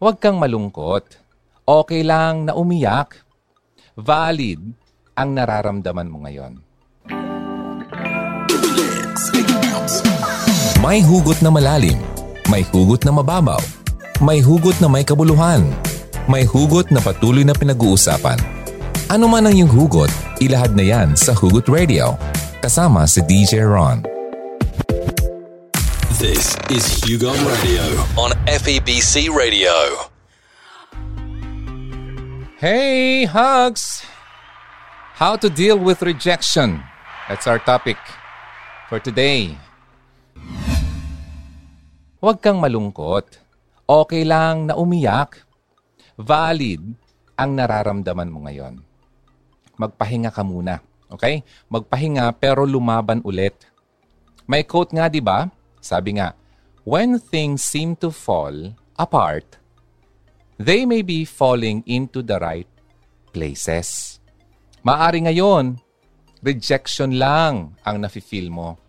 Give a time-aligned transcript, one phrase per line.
[0.00, 1.20] Huwag kang malungkot.
[1.68, 3.20] Okay lang na umiyak.
[4.00, 4.72] Valid
[5.12, 6.56] ang nararamdaman mo ngayon.
[10.80, 12.00] May hugot na malalim.
[12.48, 13.60] May hugot na mababaw.
[14.24, 15.68] May hugot na may kabuluhan.
[16.24, 18.40] May hugot na patuloy na pinag-uusapan.
[19.12, 20.08] Ano man ang iyong hugot,
[20.40, 22.16] ilahad na yan sa Hugot Radio.
[22.64, 24.19] Kasama si DJ Ron.
[26.20, 27.80] This is Hugo Radio
[28.20, 29.72] on FEBC Radio.
[32.60, 34.04] Hey, hugs!
[35.16, 36.84] How to deal with rejection.
[37.24, 37.96] That's our topic
[38.92, 39.56] for today.
[42.20, 43.40] Huwag kang malungkot.
[43.88, 45.40] Okay lang na umiyak.
[46.20, 46.84] Valid
[47.32, 48.76] ang nararamdaman mo ngayon.
[49.80, 50.84] Magpahinga ka muna.
[51.08, 51.40] Okay?
[51.72, 53.56] Magpahinga pero lumaban ulit.
[54.44, 55.48] May quote nga, di ba?
[55.80, 56.36] Sabi nga,
[56.84, 59.60] When things seem to fall apart,
[60.56, 62.68] they may be falling into the right
[63.32, 64.20] places.
[64.80, 65.76] Maari ngayon,
[66.40, 68.80] rejection lang ang nafe-feel mo.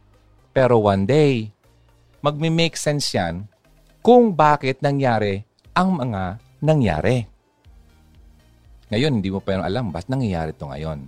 [0.55, 1.51] Pero one day,
[2.23, 3.47] magme-make sense yan
[3.99, 5.43] kung bakit nangyari
[5.75, 7.27] ang mga nangyari.
[8.91, 10.99] Ngayon, hindi mo pa alam ba't nangyayari ito ngayon.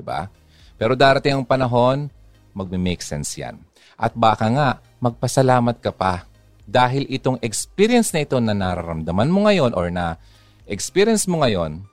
[0.00, 0.28] Ba?
[0.76, 2.08] Pero darating ang panahon,
[2.56, 3.60] magme-make sense yan.
[3.96, 4.68] At baka nga,
[5.02, 6.24] magpasalamat ka pa
[6.66, 10.18] dahil itong experience na ito na nararamdaman mo ngayon or na
[10.66, 11.84] experience mo ngayon,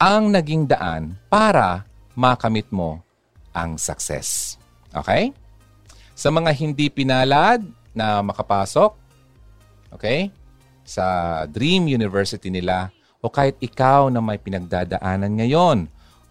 [0.00, 1.84] ang naging daan para
[2.16, 3.04] makamit mo
[3.52, 4.56] ang success.
[4.96, 5.30] Okay?
[6.16, 8.96] Sa mga hindi pinalad, na makapasok,
[9.92, 10.32] okay,
[10.82, 11.06] sa
[11.46, 12.90] dream university nila
[13.22, 15.78] o kahit ikaw na may pinagdadaanan ngayon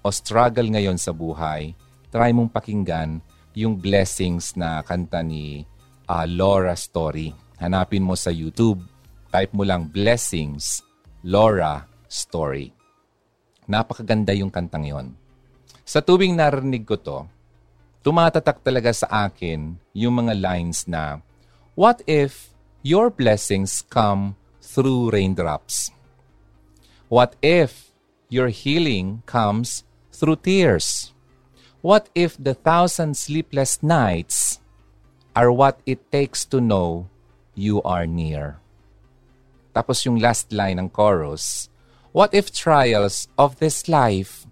[0.01, 1.77] o struggle ngayon sa buhay,
[2.09, 3.21] try mong pakinggan
[3.55, 5.63] yung blessings na kanta ni
[6.11, 7.31] uh, Laura Story.
[7.63, 8.83] Hanapin mo sa YouTube,
[9.31, 10.83] type mo lang Blessings
[11.23, 12.75] Laura Story.
[13.71, 15.07] Napakaganda yung kantang yon.
[15.87, 17.23] Sa tuwing narinig ko to,
[18.03, 21.23] tumatatak talaga sa akin yung mga lines na
[21.77, 22.51] What if
[22.83, 25.93] your blessings come through raindrops?
[27.07, 27.95] What if
[28.27, 31.15] your healing comes through tears?
[31.79, 34.60] What if the thousand sleepless nights
[35.35, 37.07] are what it takes to know
[37.55, 38.59] you are near?
[39.71, 41.71] Tapos yung last line ng chorus,
[42.11, 44.43] What if trials of this life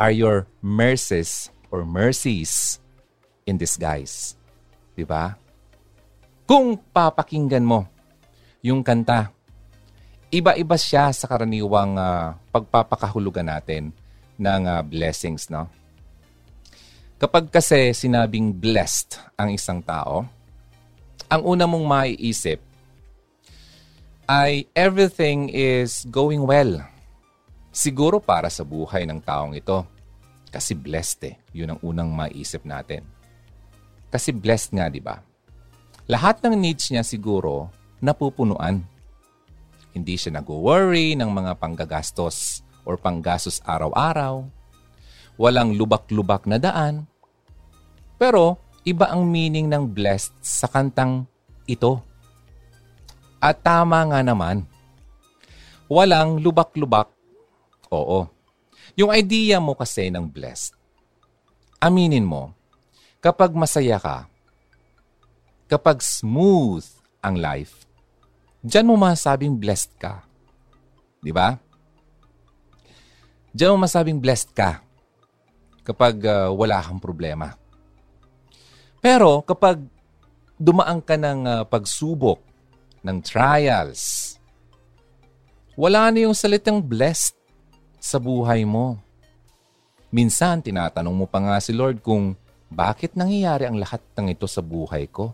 [0.00, 2.80] are your mercies or mercies
[3.44, 4.32] in disguise?
[4.96, 5.36] Diba?
[6.48, 7.84] Kung papakinggan mo
[8.64, 9.28] yung kanta,
[10.32, 13.92] iba-iba siya sa karaniwang uh, pagpapakahulugan natin
[14.40, 15.68] ng uh, blessings, no?
[17.20, 20.24] Kapag kasi sinabing blessed ang isang tao,
[21.28, 22.58] ang una mong maiisip
[24.24, 26.80] ay everything is going well.
[27.68, 29.84] Siguro para sa buhay ng taong ito.
[30.50, 31.36] Kasi blessed eh.
[31.54, 33.06] Yun ang unang maiisip natin.
[34.10, 35.20] Kasi blessed nga, di ba?
[36.10, 37.70] lahat ng needs niya siguro
[38.02, 38.82] napupunuan.
[39.94, 44.42] Hindi siya nag-worry ng mga panggagastos or panggastos araw-araw.
[45.38, 47.06] Walang lubak-lubak na daan.
[48.20, 51.24] Pero iba ang meaning ng blessed sa kantang
[51.64, 52.04] ito.
[53.40, 54.68] At tama nga naman.
[55.88, 57.08] Walang lubak-lubak.
[57.88, 58.28] Oo.
[58.92, 60.76] Yung idea mo kasi ng blessed,
[61.80, 62.52] aminin mo,
[63.24, 64.28] kapag masaya ka,
[65.64, 66.84] kapag smooth
[67.24, 67.88] ang life,
[68.60, 70.20] diyan mo masabing blessed ka.
[71.24, 71.56] Di ba?
[73.56, 74.84] Diyan mo masabing blessed ka
[75.80, 77.59] kapag uh, wala kang problema.
[79.00, 79.80] Pero kapag
[80.60, 82.40] dumaan ka ng uh, pagsubok,
[83.00, 84.36] ng trials,
[85.72, 87.36] wala na yung salitang blessed
[87.96, 89.00] sa buhay mo.
[90.12, 92.36] Minsan, tinatanong mo pa nga si Lord kung
[92.68, 95.32] bakit nangyayari ang lahat ng ito sa buhay ko.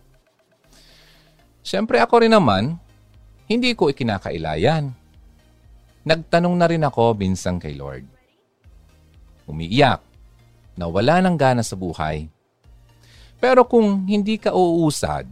[1.66, 2.78] Siyempre ako rin naman,
[3.50, 4.94] hindi ko ikinakailayan.
[6.06, 8.06] Nagtanong na rin ako minsan kay Lord.
[9.50, 10.02] Umiiyak
[10.78, 12.30] na wala ng gana sa buhay.
[13.36, 15.28] Pero kung hindi ka uusad,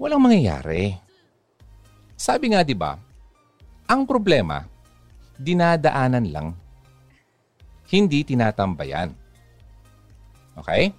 [0.00, 0.96] walang mangyayari.
[2.16, 2.96] Sabi nga 'di ba,
[3.86, 4.64] ang problema
[5.36, 6.48] dinadaanan lang.
[7.92, 9.12] Hindi tinatambayan.
[10.56, 10.92] Okay?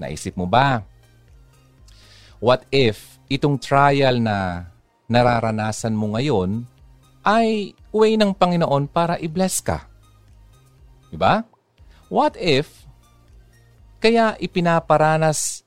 [0.00, 0.82] Naisip mo ba
[2.40, 4.64] What if itong trial na
[5.12, 6.64] nararanasan mo ngayon
[7.20, 9.84] ay way ng Panginoon para i-bless ka?
[11.12, 11.44] Diba?
[12.08, 12.79] What if
[14.00, 15.62] kaya ipinaparanas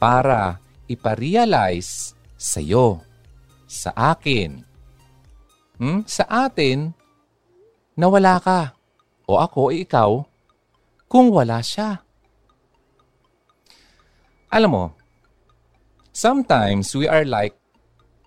[0.00, 0.56] para
[0.88, 3.04] iparealize sa iyo,
[3.68, 4.64] sa akin,
[5.76, 6.08] hmm?
[6.08, 6.96] sa atin,
[7.92, 8.72] na wala ka,
[9.28, 10.10] o ako, o ikaw,
[11.12, 12.00] kung wala siya.
[14.48, 14.84] Alam mo,
[16.16, 17.52] sometimes we are like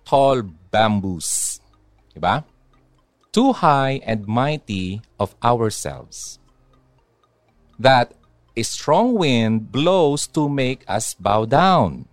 [0.06, 1.58] tall bamboos.
[2.14, 2.46] Diba?
[3.36, 6.40] too high and mighty of ourselves.
[7.76, 8.16] That
[8.56, 12.08] a strong wind blows to make us bow down.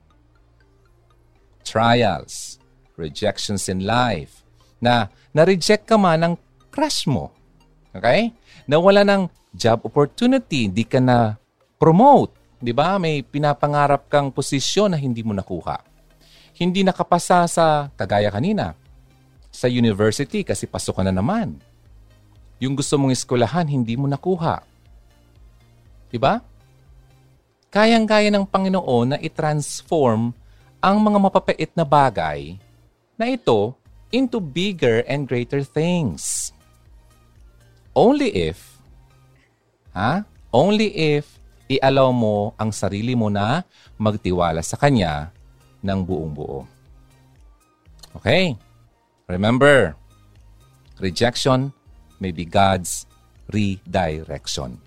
[1.63, 2.59] Trials,
[2.99, 4.43] rejections in life,
[4.83, 6.33] na na-reject ka man ng
[6.67, 7.31] crush mo.
[7.95, 8.35] Okay?
[8.67, 11.39] Nawala ng job opportunity, hindi ka na
[11.79, 12.35] promote.
[12.59, 12.99] Di ba?
[12.99, 15.79] May pinapangarap kang posisyon na hindi mo nakuha.
[16.59, 18.75] Hindi nakapasa sa, kagaya kanina,
[19.47, 21.55] sa university kasi pasok ka na naman.
[22.59, 24.72] Yung gusto mong eskwelahan, hindi mo nakuha.
[26.13, 26.45] Diba?
[27.73, 30.29] Kayang-kaya ng Panginoon na i-transform
[30.77, 32.61] ang mga mapapait na bagay
[33.17, 33.73] na ito
[34.13, 36.53] into bigger and greater things.
[37.97, 38.77] Only if,
[39.97, 40.21] ha?
[40.53, 43.65] Only if i-allow mo ang sarili mo na
[43.97, 45.33] magtiwala sa Kanya
[45.81, 46.69] ng buong buo.
[48.21, 48.53] Okay?
[49.25, 49.97] Remember,
[51.01, 51.73] rejection
[52.21, 53.09] may be God's
[53.49, 54.77] redirection.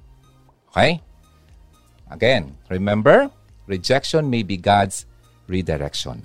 [0.71, 1.03] Okay?
[2.07, 3.27] Again, remember,
[3.67, 5.07] rejection may be God's
[5.51, 6.23] redirection.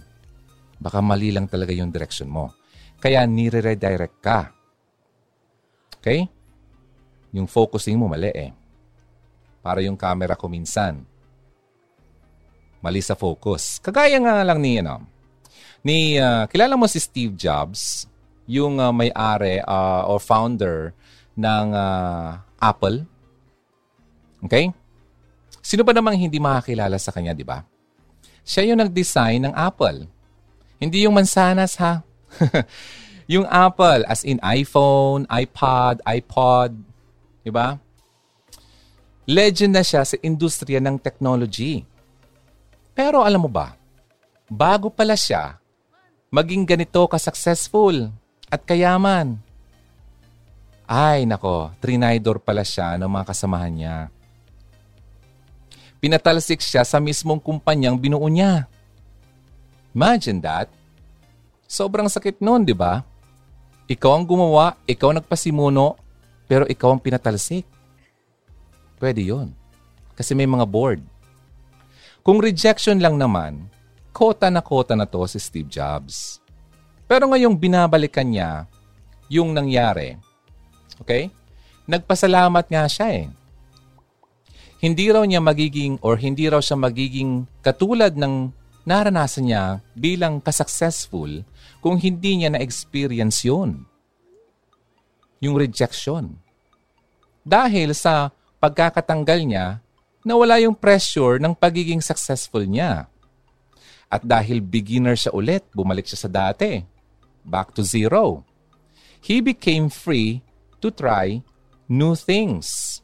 [0.82, 2.54] Baka mali lang talaga yung direction mo.
[3.02, 4.54] Kaya nire-redirect ka.
[5.98, 6.30] Okay?
[7.34, 8.54] Yung focusing mo mali eh.
[9.62, 11.02] Para yung camera ko minsan.
[12.82, 13.78] Mali sa focus.
[13.82, 15.06] Kagaya nga lang ni, ano,
[15.86, 18.10] ni uh, kilala mo si Steve Jobs,
[18.50, 20.94] yung uh, may-ari uh, or founder
[21.38, 23.06] ng uh, Apple.
[24.46, 24.74] Okay?
[25.62, 27.62] Sino ba namang hindi makakilala sa kanya, di ba?
[28.42, 30.10] Siya yung nag-design ng Apple.
[30.82, 32.02] Hindi yung mansanas, ha?
[33.34, 36.74] yung Apple, as in iPhone, iPod, iPod,
[37.46, 37.78] di ba?
[39.30, 41.86] Legend na siya sa industriya ng technology.
[42.98, 43.78] Pero alam mo ba,
[44.50, 45.62] bago pala siya
[46.32, 48.08] maging ganito ka-successful
[48.48, 49.36] at kayaman.
[50.88, 53.98] Ay, nako, trinidor pala siya ng mga kasamahan niya.
[56.02, 58.66] Pinatalsik siya sa mismong kumpanyang binuo niya.
[59.94, 60.68] Imagine that.
[61.70, 63.06] Sobrang sakit noon, di ba?
[63.86, 65.94] Ikaw ang gumawa, ikaw nagpasimuno,
[66.50, 67.64] pero ikaw ang pinatalsik.
[68.98, 69.54] Pwede yon.
[70.18, 71.06] Kasi may mga board.
[72.26, 73.70] Kung rejection lang naman,
[74.10, 76.42] kota na kota na to si Steve Jobs.
[77.06, 78.66] Pero ngayong binabalikan niya
[79.30, 80.18] yung nangyari,
[80.98, 81.30] okay?
[81.86, 83.26] Nagpasalamat nga siya eh.
[84.82, 88.50] Hindi raw niya magiging or hindi raw siya magiging katulad ng
[88.82, 91.46] naranasan niya bilang ka-successful
[91.86, 93.86] kung hindi niya na-experience yun.
[95.38, 96.42] Yung rejection.
[97.46, 99.68] Dahil sa pagkakatanggal niya,
[100.26, 103.06] nawala yung pressure ng pagiging successful niya.
[104.10, 106.82] At dahil beginner siya ulit, bumalik siya sa dati.
[107.46, 108.46] Back to zero.
[109.22, 110.42] He became free
[110.82, 111.46] to try
[111.86, 112.98] new things.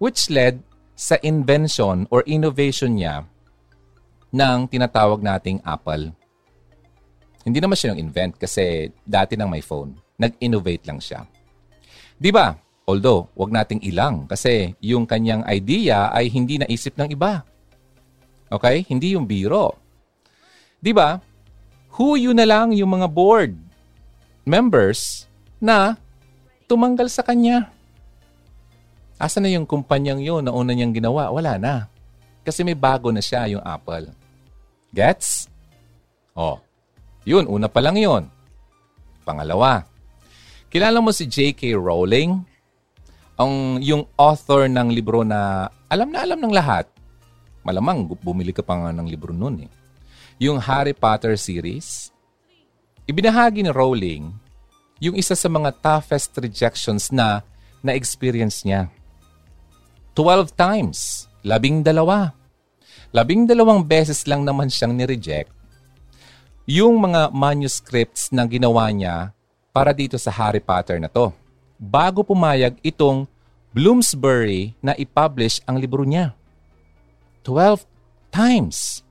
[0.00, 0.64] Which led
[1.00, 3.24] sa invention or innovation niya
[4.36, 6.12] ng tinatawag nating Apple.
[7.40, 9.96] Hindi naman siya yung invent kasi dati nang may phone.
[10.20, 11.24] Nag-innovate lang siya.
[12.20, 12.52] Di ba?
[12.84, 17.48] Although, wag nating ilang kasi yung kanyang idea ay hindi naisip ng iba.
[18.52, 18.84] Okay?
[18.84, 19.80] Hindi yung biro.
[20.84, 21.16] 'Di ba?
[21.96, 23.56] Who you na lang yung mga board
[24.44, 25.30] members
[25.62, 25.96] na
[26.66, 27.72] tumanggal sa kanya.
[29.20, 31.28] Asa na yung kumpanyang yun na una niyang ginawa?
[31.28, 31.74] Wala na.
[32.40, 34.08] Kasi may bago na siya, yung Apple.
[34.96, 35.52] Gets?
[36.32, 36.56] Oh,
[37.28, 38.24] yun, una pa lang yun.
[39.28, 39.84] Pangalawa,
[40.72, 41.76] kilala mo si J.K.
[41.76, 42.32] Rowling?
[43.36, 46.88] Ang, yung author ng libro na alam na alam ng lahat.
[47.60, 49.70] Malamang bumili ka pa nga ng libro nun eh.
[50.40, 52.08] Yung Harry Potter series.
[53.04, 54.32] Ibinahagi ni Rowling
[55.00, 57.44] yung isa sa mga toughest rejections na
[57.80, 58.92] na-experience niya.
[60.14, 61.28] 12 times.
[61.40, 62.34] Labing dalawa.
[63.10, 65.50] Labing dalawang beses lang naman siyang ni-reject.
[66.68, 69.34] Yung mga manuscripts na ginawa niya
[69.74, 71.34] para dito sa Harry Potter na to.
[71.80, 73.26] Bago pumayag itong
[73.70, 76.34] Bloomsbury na i-publish ang libro niya.
[77.46, 77.86] 12
[78.34, 79.06] times.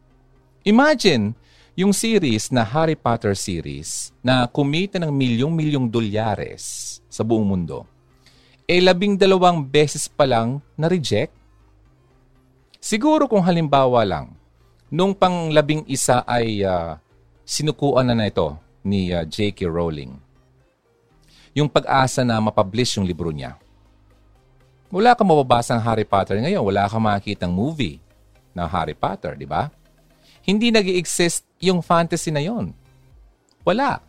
[0.67, 1.31] Imagine,
[1.79, 7.87] yung series na Harry Potter series na kumita ng milyong-milyong dolyares sa buong mundo,
[8.69, 11.39] eh labing dalawang beses pa lang na-reject
[12.79, 14.31] Siguro kung halimbawa lang,
[14.87, 16.95] nung pang labing isa ay uh,
[17.43, 18.55] sinukuan na na ito
[18.87, 19.67] ni uh, ah, J.K.
[19.67, 20.15] Rowling.
[21.51, 23.59] Yung pag-asa na mapublish yung libro niya.
[24.87, 26.63] Wala kang mababasa ng Harry Potter ngayon.
[26.63, 27.99] Wala kang makikita ng movie
[28.55, 29.67] na Harry Potter, di ba?
[30.47, 32.71] Hindi nag exist yung fantasy na yon.
[33.67, 33.99] Wala.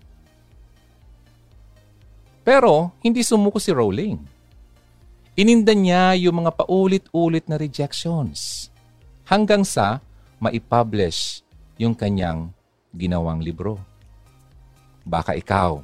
[2.47, 4.30] Pero, hindi sumuko si Rowling
[5.41, 8.69] Ininda niya yung mga paulit-ulit na rejections
[9.25, 10.05] hanggang sa
[10.37, 11.41] maipublish
[11.81, 12.53] yung kanyang
[12.93, 13.81] ginawang libro.
[15.01, 15.81] Baka ikaw,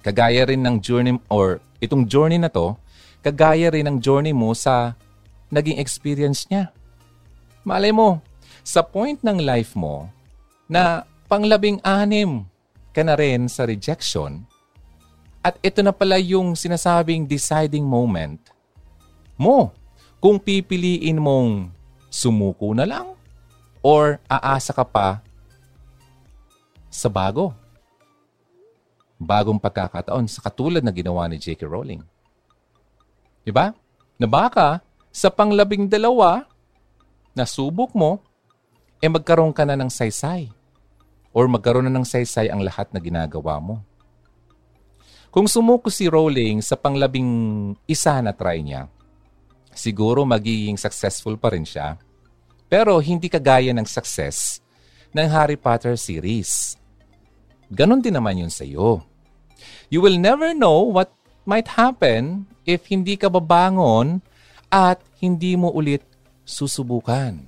[0.00, 2.72] kagaya rin ng journey or itong journey na to,
[3.20, 4.96] kagaya rin ng journey mo sa
[5.52, 6.72] naging experience niya.
[7.68, 8.24] Malay mo,
[8.64, 10.08] sa point ng life mo
[10.72, 12.48] na panglabing anim
[12.96, 14.40] ka na rin sa rejection,
[15.44, 18.53] at ito na pala yung sinasabing deciding moment
[19.34, 19.74] mo
[20.22, 21.68] kung pipiliin mong
[22.08, 23.12] sumuko na lang
[23.84, 25.20] or aasa ka pa
[26.88, 27.52] sa bago.
[29.18, 31.66] Bagong pagkakataon sa katulad na ginawa ni J.K.
[31.66, 32.02] Rowling.
[33.44, 33.74] Diba?
[34.16, 34.78] Na baka
[35.10, 36.46] sa panglabing dalawa
[37.34, 38.22] na subok mo,
[39.02, 40.48] eh magkaroon ka na ng saysay
[41.34, 43.82] or magkaroon na ng saysay ang lahat na ginagawa mo.
[45.34, 47.26] Kung sumuko si Rowling sa panglabing
[47.90, 48.86] isa na try niya,
[49.74, 51.98] siguro magiging successful pa rin siya.
[52.70, 54.62] Pero hindi kagaya ng success
[55.14, 56.74] ng Harry Potter series.
[57.70, 59.02] Ganon din naman yun sa iyo.
[59.92, 61.12] You will never know what
[61.46, 64.24] might happen if hindi ka babangon
[64.72, 66.02] at hindi mo ulit
[66.42, 67.46] susubukan.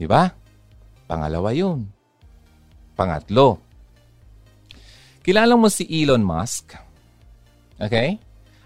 [0.00, 0.32] Di ba?
[1.06, 1.86] Pangalawa yun.
[2.96, 3.56] Pangatlo,
[5.24, 6.76] kilala mo si Elon Musk?
[7.80, 8.20] Okay?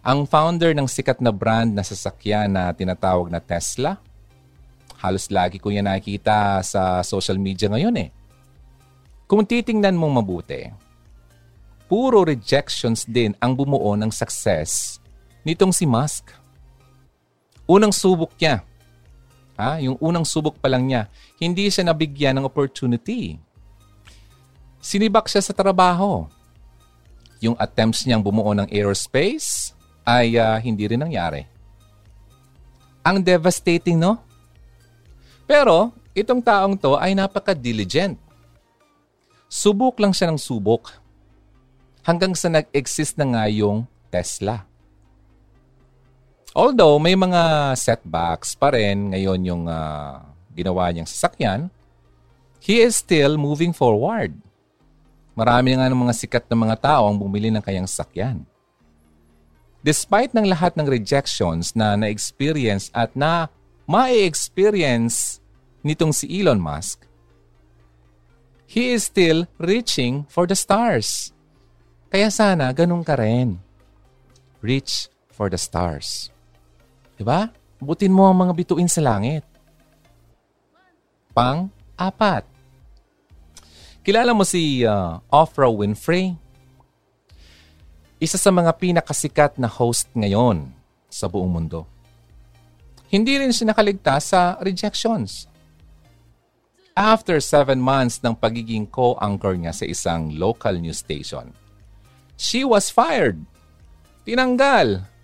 [0.04, 3.96] Ang founder ng sikat na brand na sasakyan na tinatawag na Tesla,
[5.00, 8.12] halos lagi ko yan nakikita sa social media ngayon eh.
[9.24, 10.68] Kung titingnan mong mabuti,
[11.88, 15.00] puro rejections din ang bumuo ng success
[15.40, 16.36] nitong si Musk.
[17.64, 18.60] Unang subok niya,
[19.56, 19.80] ha?
[19.80, 21.08] yung unang subok pa lang niya,
[21.40, 23.40] hindi siya nabigyan ng opportunity.
[24.84, 26.28] Sinibak siya sa trabaho.
[27.40, 29.63] Yung attempts niyang bumuo ng aerospace,
[30.04, 31.48] ay uh, hindi rin nangyari.
[33.04, 34.20] Ang devastating, no?
[35.44, 38.16] Pero, itong taong to ay napaka-diligent.
[39.48, 40.92] Subok lang siya ng subok.
[42.04, 44.64] Hanggang sa nag-exist na nga yung Tesla.
[46.54, 50.22] Although may mga setbacks pa rin ngayon yung uh,
[50.54, 51.66] ginawa niyang sasakyan,
[52.62, 54.32] he is still moving forward.
[55.34, 58.46] Marami nga ng mga sikat na mga tao ang bumili ng kayang sasakyan.
[59.84, 63.52] Despite ng lahat ng rejections na na-experience at na
[63.84, 65.44] ma-experience
[65.84, 67.04] nitong si Elon Musk,
[68.64, 71.36] he is still reaching for the stars.
[72.08, 73.60] Kaya sana ganun ka rin.
[74.64, 76.32] Reach for the stars.
[77.20, 77.52] Diba?
[77.76, 79.44] Butin mo ang mga bituin sa langit.
[81.36, 82.48] Pang-apat.
[84.00, 86.40] Kilala mo si uh, Oprah Winfrey?
[88.22, 90.70] Isa sa mga pinakasikat na host ngayon
[91.10, 91.86] sa buong mundo.
[93.10, 95.46] Hindi rin siya nakaligtas sa rejections.
[96.94, 101.50] After seven months ng pagiging co-anchor niya sa isang local news station,
[102.38, 103.38] she was fired.
[104.22, 105.14] Tinanggal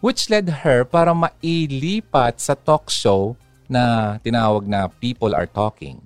[0.00, 3.36] which led her para mailipat sa talk show
[3.68, 6.00] na tinawag na People Are Talking.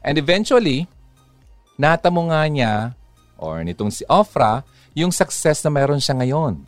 [0.00, 0.86] And eventually,
[1.74, 2.74] natamo nga niya,
[3.36, 4.64] or nitong si Ofra,
[4.96, 6.64] yung success na meron siya ngayon.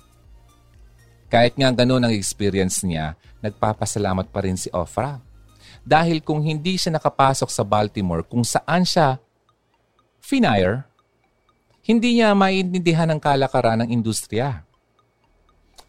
[1.28, 5.20] Kahit nga ganun ang experience niya, nagpapasalamat pa rin si Ofra.
[5.84, 9.20] Dahil kung hindi siya nakapasok sa Baltimore kung saan siya
[10.20, 10.84] finire,
[11.88, 14.64] hindi niya maintindihan ang kalakaran ng industriya.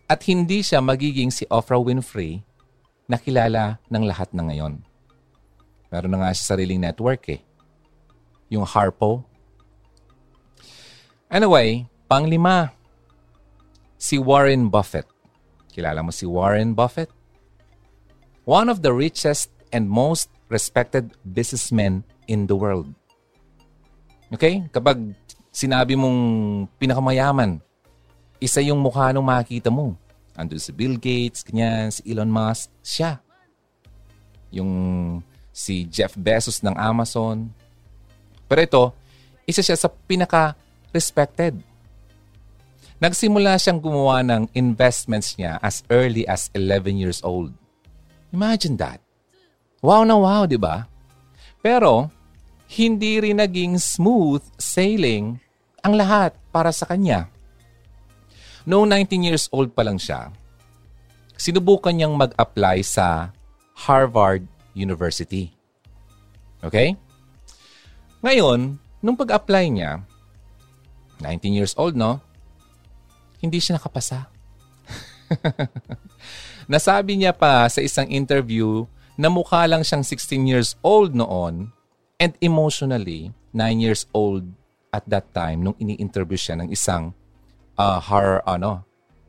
[0.07, 2.41] At hindi siya magiging si Oprah Winfrey
[3.05, 4.81] na kilala ng lahat na ngayon.
[5.91, 7.41] Meron na nga siya sariling network eh.
[8.49, 9.28] Yung Harpo.
[11.29, 12.73] Anyway, panglima,
[14.01, 15.05] si Warren Buffett.
[15.69, 17.13] Kilala mo si Warren Buffett?
[18.49, 22.89] One of the richest and most respected businessmen in the world.
[24.33, 24.65] Okay?
[24.73, 25.13] Kapag
[25.53, 26.17] sinabi mong
[26.81, 27.61] pinakamayaman,
[28.41, 29.93] isa yung mukha nung makikita mo.
[30.33, 33.21] Andun si Bill Gates, ganyan, si Elon Musk, siya.
[34.49, 34.71] Yung
[35.53, 37.53] si Jeff Bezos ng Amazon.
[38.49, 38.83] Pero ito,
[39.45, 39.93] isa siya sa
[40.89, 41.61] pinaka-respected.
[42.99, 47.55] Nagsimula siyang gumawa ng investments niya as early as 11 years old.
[48.35, 48.99] Imagine that.
[49.79, 50.83] Wow na wow, di ba?
[51.63, 52.11] Pero,
[52.75, 55.39] hindi rin naging smooth sailing
[55.79, 57.31] ang lahat para sa kanya.
[58.67, 60.29] Noong 19 years old pa lang siya,
[61.39, 63.31] sinubukan niyang mag-apply sa
[63.87, 64.43] Harvard
[64.75, 65.55] University.
[66.59, 66.99] Okay?
[68.19, 70.03] Ngayon, nung pag-apply niya,
[71.21, 72.23] 19 years old, no?
[73.39, 74.27] Hindi siya nakapasa.
[76.71, 78.87] Nasabi niya pa sa isang interview
[79.19, 81.75] na mukha lang siyang 16 years old noon
[82.19, 84.47] and emotionally 9 years old
[84.95, 87.13] at that time nung ini-interview siya ng isang
[87.77, 88.83] uh, har, ano,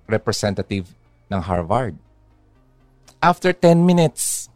[0.07, 0.91] representative
[1.31, 1.95] ng Harvard.
[3.21, 4.49] After 10 minutes,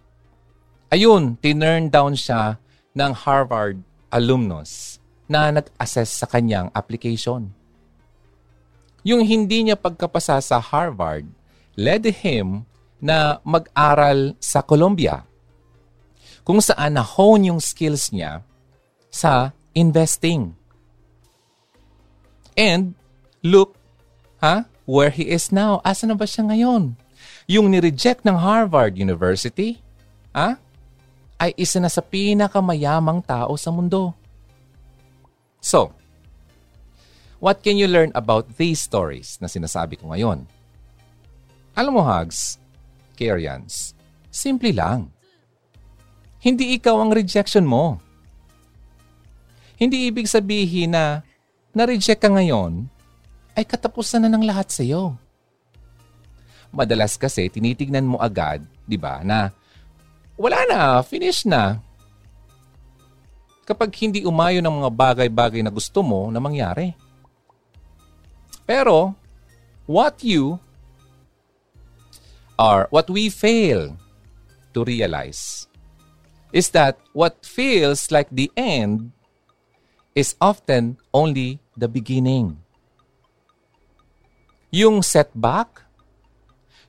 [0.89, 2.57] ayun, tinurn down siya
[2.97, 3.83] ng Harvard
[4.15, 4.94] alumnus
[5.25, 7.53] na nag-assess sa kanyang application.
[9.05, 11.29] Yung hindi niya pagkapasa sa Harvard
[11.77, 12.65] led him
[13.05, 15.29] na mag-aral sa Colombia
[16.45, 18.45] kung saan na-hone yung skills niya
[19.09, 20.53] sa investing.
[22.55, 22.95] And
[23.41, 23.77] look,
[24.41, 25.81] ha, where he is now.
[25.83, 26.95] Asa na ba siya ngayon?
[27.49, 29.81] Yung ni-reject ng Harvard University,
[30.33, 30.61] ha,
[31.41, 34.17] ay isa na sa pinakamayamang tao sa mundo.
[35.65, 35.97] So,
[37.41, 40.45] what can you learn about these stories na sinasabi ko ngayon?
[41.73, 42.61] Alam mo, Hugs,
[43.17, 43.97] Karians,
[44.29, 45.09] simple lang.
[46.45, 47.97] Hindi ikaw ang rejection mo.
[49.81, 51.25] Hindi ibig sabihin na
[51.73, 52.85] na-reject ka ngayon
[53.57, 55.17] ay katapusan na ng lahat sa iyo.
[56.69, 59.49] Madalas kasi tinitignan mo agad, 'di ba, na
[60.37, 61.81] wala na, finish na.
[63.65, 66.93] Kapag hindi umayo ng mga bagay-bagay na gusto mo na mangyari.
[68.69, 69.17] Pero
[69.89, 70.61] what you
[72.61, 73.97] are what we fail
[74.73, 75.69] to realize
[76.53, 79.11] is that what feels like the end
[80.15, 82.63] is often only the beginning.
[84.71, 85.83] Yung setback,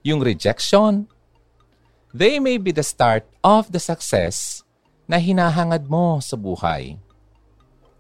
[0.06, 1.10] yung rejection,
[2.14, 4.65] they may be the start of the success
[5.06, 6.98] na hinahangad mo sa buhay.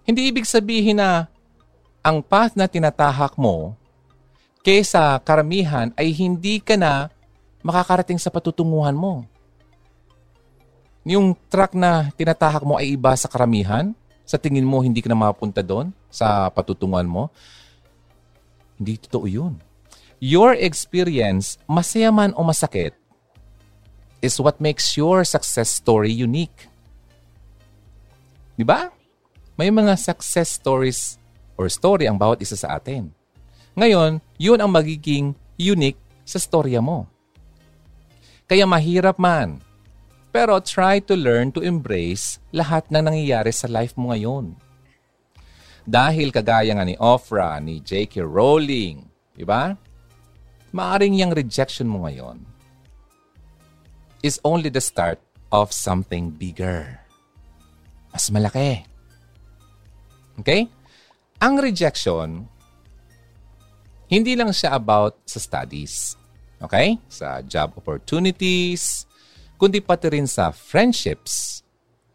[0.05, 1.29] Hindi ibig sabihin na
[2.05, 3.73] ang path na tinatahak mo
[4.61, 7.09] kaysa karamihan ay hindi ka na
[7.65, 9.25] makakarating sa patutunguhan mo.
[11.05, 13.93] Yung track na tinatahak mo ay iba sa karamihan,
[14.25, 17.29] sa tingin mo hindi ka na mapunta doon sa patutunguhan mo,
[18.77, 19.53] hindi totoo yun.
[20.17, 22.97] Your experience, masaya man o masakit,
[24.25, 26.65] is what makes your success story unique.
[28.55, 28.87] Di ba?
[29.59, 31.19] May mga success stories
[31.55, 33.11] or story ang bawat isa sa atin.
[33.75, 37.07] Ngayon, yun ang magiging unique sa storya mo.
[38.47, 39.59] Kaya mahirap man.
[40.31, 44.55] Pero try to learn to embrace lahat ng nangyayari sa life mo ngayon.
[45.87, 48.19] Dahil kagaya nga ni Ofra, ni J.K.
[48.25, 49.71] Rowling, di ba?
[50.75, 52.43] Maaring yung rejection mo ngayon
[54.25, 55.21] is only the start
[55.53, 57.04] of something bigger.
[58.15, 58.87] Mas malaki.
[60.39, 60.71] Okay?
[61.43, 62.47] Ang rejection,
[64.07, 66.15] hindi lang siya about sa studies
[66.63, 66.95] Okay?
[67.11, 69.03] Sa job opportunities,
[69.59, 71.61] kundi pati rin sa friendships,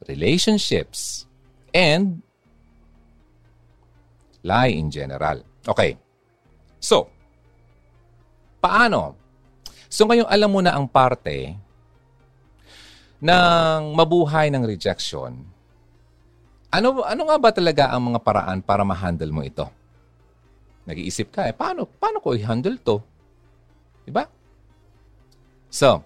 [0.09, 1.29] relationships,
[1.77, 2.25] and
[4.41, 5.45] lie in general.
[5.69, 6.01] Okay.
[6.81, 7.13] So,
[8.65, 9.21] paano?
[9.91, 11.53] So ngayon alam mo na ang parte
[13.21, 15.45] ng mabuhay ng rejection.
[16.71, 19.67] Ano ano nga ba talaga ang mga paraan para ma-handle mo ito?
[20.87, 23.03] Nag-iisip ka, eh, paano, paano ko i-handle to?
[24.07, 24.31] Diba?
[25.67, 26.03] So,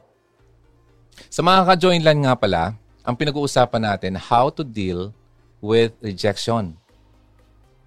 [1.28, 2.72] sa mga ka-join lang nga pala,
[3.04, 5.12] ang pinag-uusapan natin, how to deal
[5.60, 6.72] with rejection.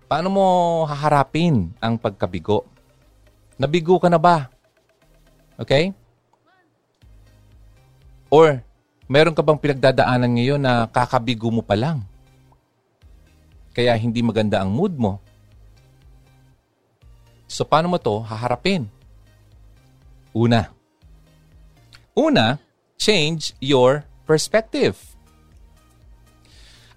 [0.06, 0.46] Paano mo
[0.86, 2.64] haharapin ang pagkabigo?
[3.58, 4.54] Nabigo ka na ba?
[5.58, 5.92] Okay?
[8.30, 8.62] Or,
[9.10, 12.06] meron ka bang pinagdadaanan ngayon na kakabigo mo pa lang?
[13.78, 15.22] Kaya hindi maganda ang mood mo.
[17.46, 18.90] So, paano mo to haharapin?
[20.34, 20.74] Una.
[22.18, 22.58] Una,
[22.98, 24.98] change your perspective.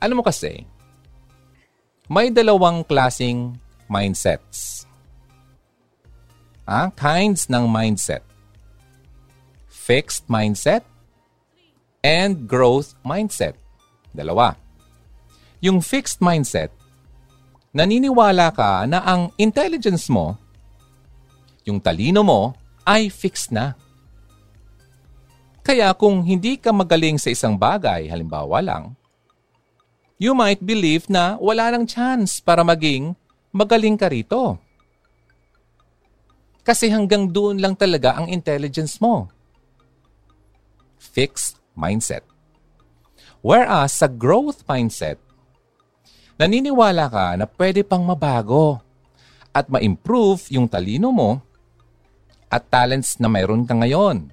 [0.00, 0.64] Ano mo kasi,
[2.08, 4.88] may dalawang klasing mindsets.
[6.64, 8.24] Ah, kinds ng mindset.
[9.68, 10.88] Fixed mindset
[12.00, 13.60] and growth mindset.
[14.16, 14.56] Dalawa.
[15.60, 16.72] Yung fixed mindset,
[17.76, 20.40] naniniwala ka na ang intelligence mo,
[21.68, 22.56] yung talino mo,
[22.88, 23.76] ay fixed na.
[25.60, 28.96] Kaya kung hindi ka magaling sa isang bagay, halimbawa lang,
[30.16, 33.12] you might believe na wala nang chance para maging
[33.52, 34.56] magaling ka rito.
[36.64, 39.28] Kasi hanggang doon lang talaga ang intelligence mo.
[40.96, 42.24] Fixed mindset.
[43.40, 45.16] Whereas sa growth mindset,
[46.40, 48.80] naniniwala ka na pwede pang mabago
[49.52, 51.36] at ma-improve yung talino mo
[52.48, 54.32] at talents na mayroon ka ngayon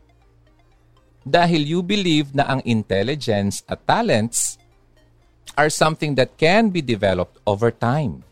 [1.28, 4.56] dahil you believe na ang intelligence at talents
[5.60, 8.24] are something that can be developed over time.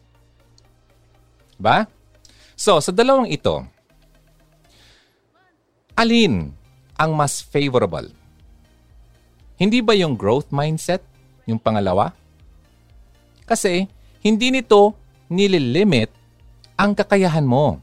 [1.60, 1.84] Ba?
[2.56, 3.60] So, sa dalawang ito,
[6.00, 6.56] alin
[6.96, 8.08] ang mas favorable?
[9.60, 11.04] Hindi ba yung growth mindset
[11.44, 12.16] yung pangalawa?
[13.46, 13.86] Kasi
[14.26, 14.98] hindi nito
[15.30, 16.10] nililimit
[16.76, 17.80] ang kakayahan mo.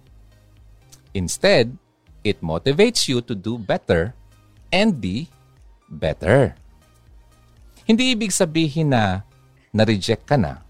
[1.14, 1.72] Instead,
[2.26, 4.14] it motivates you to do better
[4.70, 5.30] and be
[5.88, 6.54] better.
[7.86, 9.26] Hindi ibig sabihin na
[9.74, 10.62] na-reject ka na.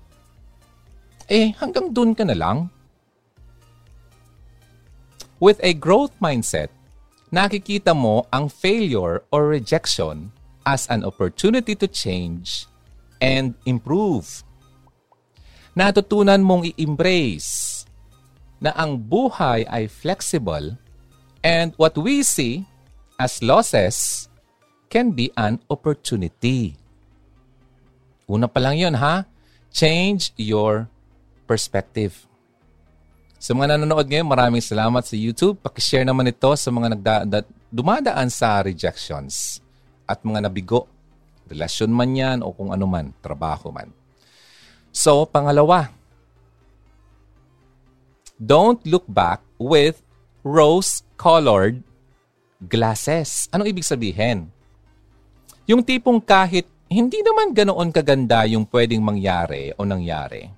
[1.29, 2.69] Eh, hanggang dun ka na lang.
[5.43, 6.71] With a growth mindset,
[7.35, 10.31] nakikita mo ang failure or rejection
[10.63, 12.71] as an opportunity to change
[13.19, 14.47] and improve.
[15.73, 17.85] Natutunan mong i-embrace
[18.61, 20.77] na ang buhay ay flexible
[21.41, 22.69] and what we see
[23.17, 24.29] as losses
[24.93, 26.77] can be an opportunity.
[28.29, 29.25] Una pa lang yun, ha?
[29.73, 30.93] Change your
[31.49, 32.29] perspective.
[33.41, 35.59] Sa mga nanonood ngayon, maraming salamat sa YouTube.
[35.59, 39.59] Pakishare naman ito sa mga nagda- da- dumadaan sa rejections
[40.05, 40.87] at mga nabigo.
[41.49, 44.02] Relasyon man yan o kung ano man, trabaho man.
[44.93, 45.89] So, pangalawa,
[48.37, 50.05] don't look back with
[50.45, 51.81] rose-colored
[52.69, 53.49] glasses.
[53.51, 54.53] Anong ibig sabihin?
[55.65, 60.53] Yung tipong kahit hindi naman ganoon kaganda yung pwedeng mangyari o nangyari,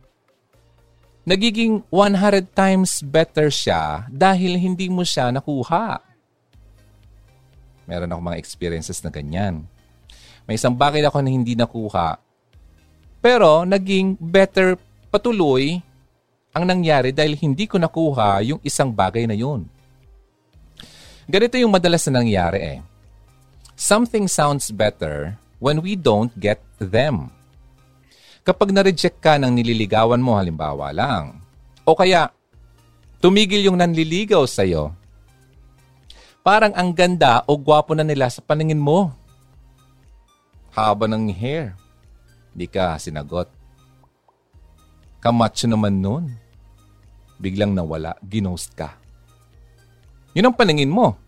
[1.23, 6.03] nagiging 100 times better siya dahil hindi mo siya nakuha.
[7.87, 9.63] Meron ako mga experiences na ganyan.
[10.45, 12.21] May isang bagay ako na hindi nakuha,
[13.25, 14.77] pero naging better
[15.09, 15.81] patuloy
[16.53, 19.65] ang nangyari dahil hindi ko nakuha yung isang bagay na yun.
[21.25, 22.79] Ganito yung madalas na nangyari eh.
[23.81, 27.33] Something sounds better when we don't get them.
[28.45, 31.41] Kapag na-reject ka ng nililigawan mo halimbawa lang,
[31.89, 32.29] o kaya
[33.25, 34.93] tumigil yung nanliligaw sa'yo,
[36.45, 39.17] parang ang ganda o gwapo na nila sa paningin mo.
[40.77, 41.73] Haba ng hair.
[42.55, 43.51] Di ka sinagot.
[45.19, 46.31] Kamacho naman nun.
[47.43, 48.95] Biglang nawala, ginost ka.
[50.39, 51.19] Yun ang paningin mo.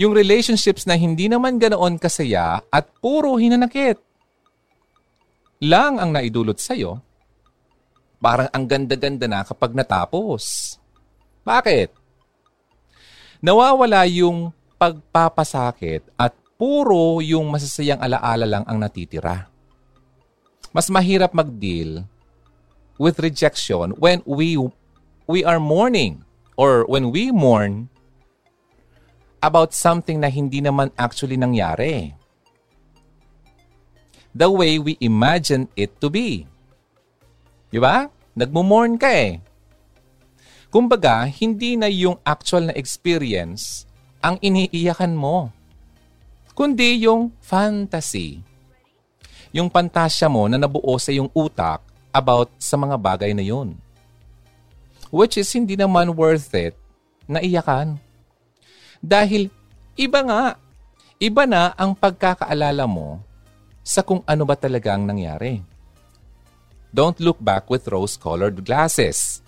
[0.00, 4.00] Yung relationships na hindi naman ganoon kasaya at puro hinanakit.
[5.62, 6.98] Lang ang naidulot sa'yo,
[8.18, 10.74] parang ang ganda-ganda na kapag natapos.
[11.44, 11.92] Bakit?
[13.44, 19.51] Nawawala yung pagpapasakit at puro yung masasayang alaala lang ang natitira.
[20.72, 22.08] Mas mahirap mag-deal
[22.96, 24.56] with rejection when we
[25.28, 26.24] we are mourning
[26.56, 27.92] or when we mourn
[29.44, 32.16] about something na hindi naman actually nangyari.
[34.32, 36.48] The way we imagine it to be.
[37.68, 38.08] Di ba?
[38.32, 39.44] Nagmumorn ka eh.
[40.72, 43.84] Kumbaga, hindi na yung actual na experience
[44.24, 45.52] ang iniiyakan mo,
[46.56, 48.40] kundi yung fantasy.
[49.52, 53.76] Yung pantasya mo na nabuo sa iyong utak about sa mga bagay na yun.
[55.12, 56.72] Which is hindi naman worth it
[57.28, 58.00] na iyakan.
[59.04, 59.52] Dahil
[59.96, 60.42] iba nga,
[61.20, 63.20] iba na ang pagkakaalala mo
[63.84, 65.60] sa kung ano ba talagang nangyari.
[66.92, 69.40] Don't look back with rose-colored glasses.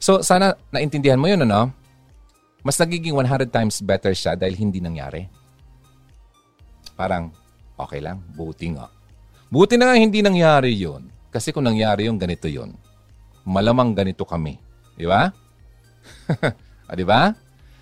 [0.00, 1.74] So, sana naintindihan mo yun, ano?
[2.62, 5.26] Mas nagiging 100 times better siya dahil hindi nangyari.
[6.94, 7.34] Parang,
[7.84, 8.88] okay lang, buti nga.
[9.50, 11.10] Buti na nga hindi nangyari yun.
[11.30, 12.74] Kasi kung nangyari yung ganito yun,
[13.46, 14.58] malamang ganito kami.
[14.94, 15.30] Di ba?
[16.90, 17.34] ah, di ba?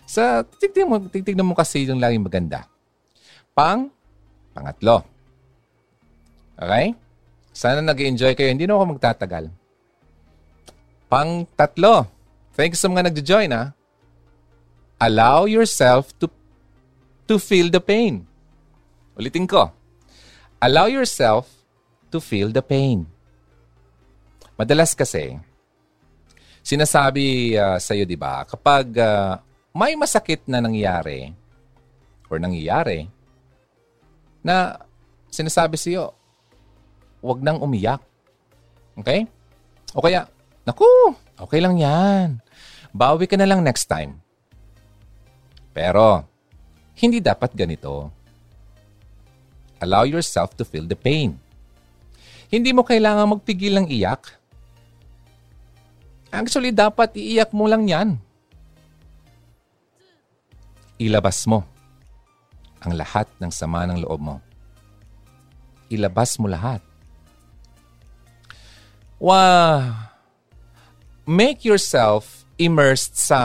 [0.08, 2.64] Sa titignan mo, titignan mo kasi yung laging maganda.
[3.52, 3.92] Pang,
[4.56, 5.04] pangatlo.
[6.56, 6.96] Okay?
[7.58, 8.54] Sana nag enjoy kayo.
[8.54, 9.50] Hindi na ako magtatagal.
[11.10, 12.06] Pang tatlo.
[12.54, 13.74] Thanks sa mga nagjo-join ha.
[14.98, 16.26] Allow yourself to
[17.30, 18.26] to feel the pain.
[19.14, 19.70] Ulitin ko.
[20.58, 21.46] Allow yourself
[22.10, 23.06] to feel the pain.
[24.58, 25.38] Madalas kasi,
[26.66, 29.38] sinasabi uh, sa iyo, di ba, kapag uh,
[29.70, 31.30] may masakit na nangyari
[32.26, 33.06] or nangyayari
[34.42, 34.82] na
[35.30, 36.04] sinasabi sa iyo,
[37.22, 38.02] huwag nang umiyak.
[38.98, 39.30] Okay?
[39.94, 40.26] O kaya,
[40.66, 42.42] naku, okay lang yan.
[42.90, 44.18] Bawi ka na lang next time.
[45.70, 46.26] Pero,
[46.98, 48.10] hindi dapat ganito.
[49.78, 51.38] Allow yourself to feel the pain.
[52.48, 54.34] Hindi mo kailangan magpigil ng iyak.
[56.34, 58.18] Actually, dapat iiyak mo lang yan
[60.98, 61.62] ilabas mo
[62.82, 64.36] ang lahat ng sama ng loob mo.
[65.88, 66.82] Ilabas mo lahat.
[69.18, 69.94] Wow.
[71.26, 73.40] Make yourself immersed sa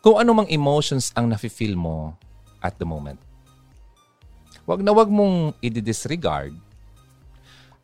[0.00, 2.16] kung ano mang emotions ang nafe-feel mo
[2.64, 3.20] at the moment.
[4.68, 6.52] Wag na wag mong i-disregard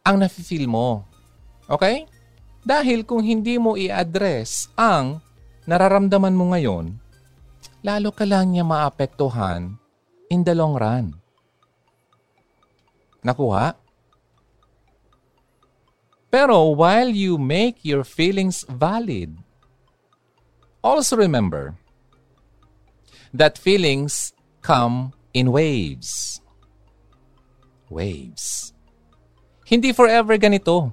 [0.04, 1.08] ang nafe-feel mo.
[1.64, 2.04] Okay?
[2.60, 5.24] Dahil kung hindi mo i-address ang
[5.64, 7.00] nararamdaman mo ngayon,
[7.80, 9.80] lalo ka lang niya maapektuhan
[10.28, 11.16] in the long run.
[13.24, 13.80] Nakuha?
[16.28, 19.40] Pero while you make your feelings valid,
[20.84, 21.72] also remember
[23.32, 26.43] that feelings come in waves.
[27.94, 28.74] Waves.
[29.62, 30.90] Hindi forever ganito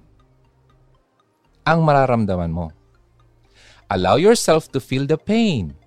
[1.66, 2.70] ang mararamdaman mo.
[3.90, 5.82] Allow yourself to feel the pain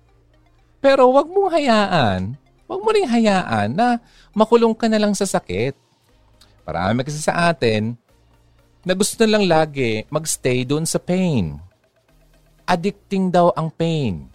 [0.85, 2.37] pero wag mong hayaan,
[2.69, 3.97] wag mo ring hayaan na
[4.37, 5.73] makulong ka na lang sa sakit.
[6.61, 7.97] Marami kasi sa atin
[8.85, 11.57] na gusto na lang lagi magstay doon sa pain.
[12.69, 14.29] Addicting daw ang pain.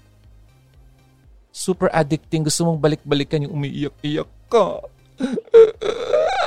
[1.54, 2.42] Super addicting.
[2.42, 4.82] Gusto mong balik-balikan yung umiiyak-iyak ka.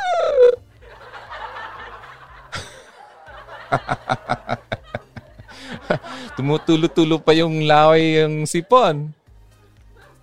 [6.35, 9.13] Tumutulo-tulo pa yung laway yung sipon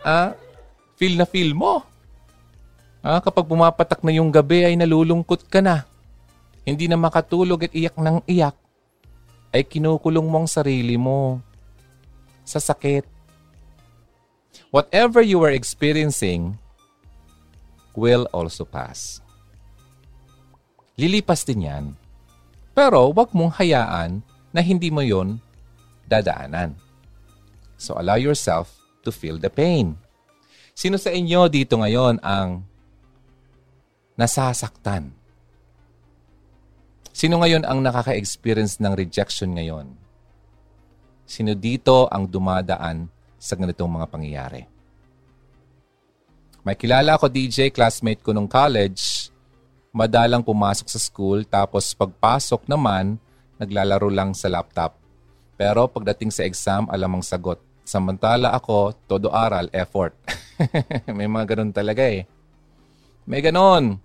[0.05, 0.37] ah,
[0.97, 1.85] feel na feel mo.
[3.01, 5.89] Ah, kapag pumapatak na yung gabi ay nalulungkot ka na.
[6.69, 8.57] Hindi na makatulog at iyak ng iyak.
[9.51, 11.41] Ay kinukulong mo ang sarili mo
[12.45, 13.09] sa sakit.
[14.71, 16.61] Whatever you are experiencing
[17.97, 19.19] will also pass.
[20.95, 21.85] Lilipas din yan.
[22.75, 24.23] Pero wag mong hayaan
[24.55, 25.39] na hindi mo yon
[26.11, 26.75] dadaanan.
[27.81, 28.75] So allow yourself
[29.07, 29.97] to feel the pain.
[30.75, 32.65] Sino sa inyo dito ngayon ang
[34.19, 35.13] nasasaktan?
[37.11, 39.93] Sino ngayon ang nakaka-experience ng rejection ngayon?
[41.29, 43.07] Sino dito ang dumadaan
[43.37, 44.63] sa ganitong mga pangyayari?
[46.61, 49.30] May kilala ako DJ, classmate ko nung college,
[49.91, 53.19] madalang pumasok sa school tapos pagpasok naman,
[53.61, 54.97] naglalaro lang sa laptop.
[55.61, 57.61] Pero pagdating sa exam, alam ang sagot.
[57.85, 60.17] Samantala ako, todo aral, effort.
[61.17, 62.25] May mga ganun talaga eh.
[63.29, 64.01] May ganun.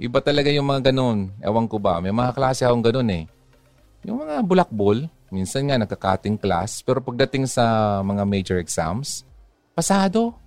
[0.00, 1.32] Iba talaga yung mga ganun.
[1.40, 2.00] Ewan ko ba.
[2.00, 3.24] May mga klase akong ganun eh.
[4.04, 9.28] Yung mga bulakbol, minsan nga nagka-cutting class, pero pagdating sa mga major exams,
[9.76, 10.39] pasado.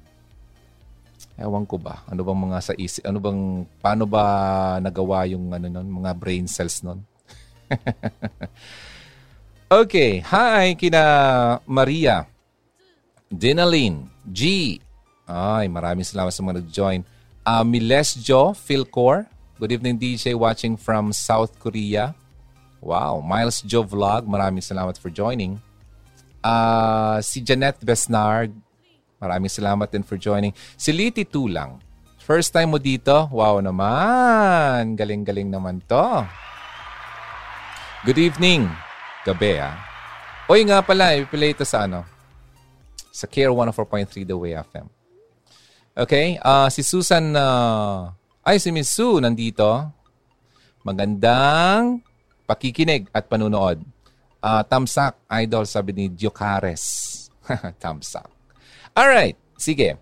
[1.38, 2.06] Ewan ko ba.
[2.06, 4.24] Ano bang mga sa isip, ano bang, paano ba
[4.78, 7.02] nagawa yung ano nun, mga brain cells nun?
[9.82, 10.22] okay.
[10.30, 11.02] Hi, kina
[11.66, 12.30] Maria.
[13.34, 14.78] Dinaline, G.
[15.26, 17.02] Ay, maraming salamat sa mga nag-join.
[17.42, 19.26] Uh, Miles Jo, Philcor.
[19.58, 22.14] Good evening, DJ, watching from South Korea.
[22.84, 25.56] Wow, Miles Jo Vlog, maraming salamat for joining.
[26.44, 28.52] Uh, si Janet Besnard,
[29.24, 30.52] Maraming salamat din for joining.
[30.76, 31.80] Si Liti Tulang.
[32.20, 33.32] First time mo dito?
[33.32, 35.00] Wow naman.
[35.00, 36.28] Galing-galing naman to.
[38.04, 38.68] Good evening.
[39.24, 39.80] Gabi ah.
[40.52, 42.04] Oy nga pala, ipilay ito sa ano?
[43.16, 44.88] Sa Care 104.3 The Way FM.
[45.94, 48.12] Okay, uh, si Susan, uh,
[48.44, 49.88] ay si Miss Sue nandito.
[50.84, 52.04] Magandang
[52.44, 53.80] pakikinig at panunood.
[54.44, 56.84] Uh, tamsak, idol, sabi ni Diocares.
[57.84, 58.28] tamsak.
[58.94, 59.98] Alright, sige.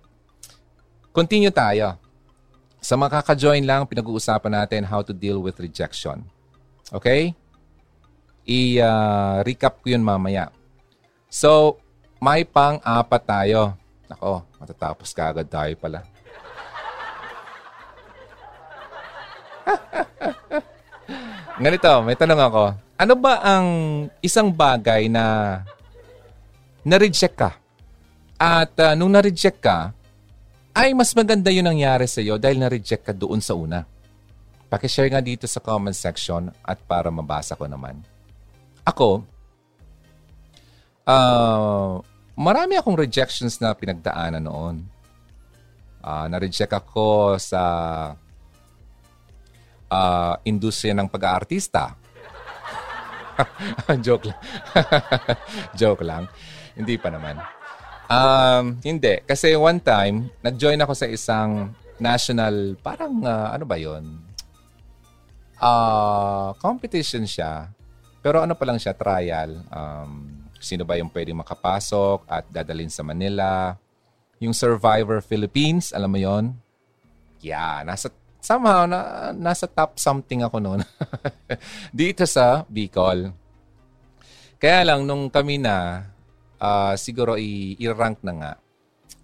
[1.15, 1.95] Continue tayo.
[2.83, 6.27] Sa makaka-join lang, pinag-uusapan natin how to deal with rejection.
[6.91, 7.31] Okay?
[8.43, 10.51] I-recap uh, ko yun mamaya.
[11.31, 11.79] So,
[12.19, 13.79] may pang-apat tayo.
[14.11, 16.03] Nako, matatapos ka agad tayo pala.
[21.63, 22.75] Ganito, may tanong ako.
[22.99, 23.67] Ano ba ang
[24.19, 25.63] isang bagay na
[26.83, 27.60] na-reject ka?
[28.41, 29.93] At uh, nung na-reject ka,
[30.73, 33.85] ay mas maganda yung nangyari sa iyo dahil na-reject ka doon sa una.
[34.65, 38.01] Pakishare nga dito sa comment section at para mabasa ko naman.
[38.81, 39.21] Ako,
[41.05, 42.01] uh,
[42.33, 44.89] marami akong rejections na pinagdaanan noon.
[46.01, 47.61] Uh, na-reject ako sa
[49.85, 51.93] uh, industriya ng pag-aartista.
[54.05, 54.39] Joke lang.
[55.77, 56.25] Joke lang.
[56.73, 57.60] Hindi pa naman.
[58.11, 59.23] Um, hindi.
[59.23, 64.03] Kasi one time, nag-join ako sa isang national, parang uh, ano ba yon
[65.61, 67.71] uh, competition siya.
[68.19, 69.63] Pero ano pa lang siya, trial.
[69.71, 73.79] Um, sino ba yung pwede makapasok at dadalhin sa Manila.
[74.41, 76.53] Yung Survivor Philippines, alam mo yon
[77.41, 80.81] Yeah, nasa somehow na, nasa top something ako noon.
[81.93, 83.33] Dito sa Bicol.
[84.61, 86.05] Kaya lang nung kami na
[86.61, 87.35] uh, siguro
[87.81, 88.51] i-rank na nga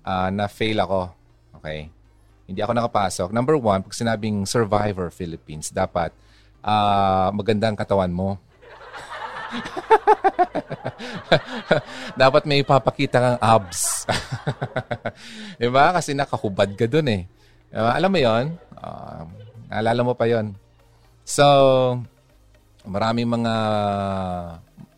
[0.02, 1.14] uh, na fail ako.
[1.62, 1.94] Okay?
[2.50, 3.30] Hindi ako nakapasok.
[3.30, 6.10] Number one, pag sinabing Survivor Philippines, dapat
[6.66, 8.42] uh, magandang katawan mo.
[12.20, 14.08] dapat may ipapakita kang abs.
[15.62, 15.92] diba?
[15.96, 17.24] Kasi nakahubad ka dun eh.
[17.72, 19.26] Uh, alam mo yon Uh,
[19.74, 20.54] naalala mo pa yon
[21.26, 21.42] So,
[22.86, 23.54] maraming mga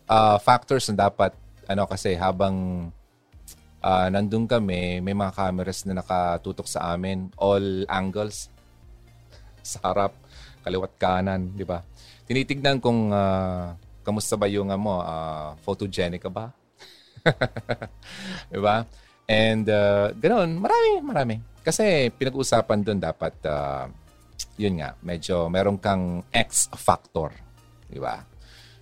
[0.04, 1.32] uh, factors na dapat
[1.70, 2.90] ano kasi habang
[3.78, 8.50] uh, nandun kami, may mga cameras na nakatutok sa amin, all angles
[9.62, 10.18] sa harap,
[10.66, 11.86] kaliwat kanan, di ba?
[12.26, 16.50] Tinitignan kung uh, kamusta ba yung mo, uh, photogenic ka ba?
[18.52, 18.82] di ba?
[19.30, 21.36] And uh, ganoon, marami, marami.
[21.62, 23.86] Kasi pinag-usapan doon dapat, uh,
[24.58, 27.30] yun nga, medyo meron kang X factor.
[27.86, 28.18] Di ba?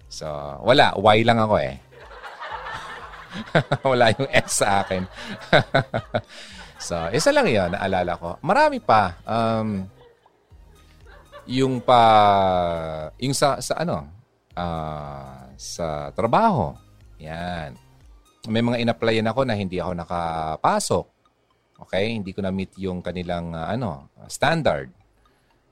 [0.08, 0.24] So,
[0.64, 0.96] wala.
[0.96, 1.76] Y lang ako eh.
[3.90, 5.02] wala yung X sa akin.
[6.88, 8.36] so, isa lang yun, naalala ko.
[8.42, 9.18] Marami pa.
[9.24, 9.86] Um,
[11.48, 12.02] yung pa,
[13.20, 14.04] yung sa, sa ano,
[14.56, 16.76] uh, sa trabaho.
[17.22, 17.74] Yan.
[18.48, 21.04] May mga in-applyan ako na hindi ako nakapasok
[21.78, 22.18] Okay?
[22.18, 24.90] Hindi ko na-meet yung kanilang uh, ano, standard.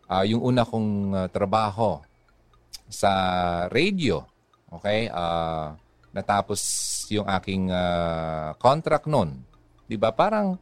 [0.07, 1.99] Uh, yung una kong uh, trabaho
[2.87, 3.11] sa
[3.67, 4.23] radio,
[4.71, 5.11] okay?
[5.11, 5.75] Uh,
[6.17, 6.61] natapos
[7.13, 9.45] yung aking uh, contract noon.
[9.85, 10.17] 'Di ba?
[10.17, 10.57] Parang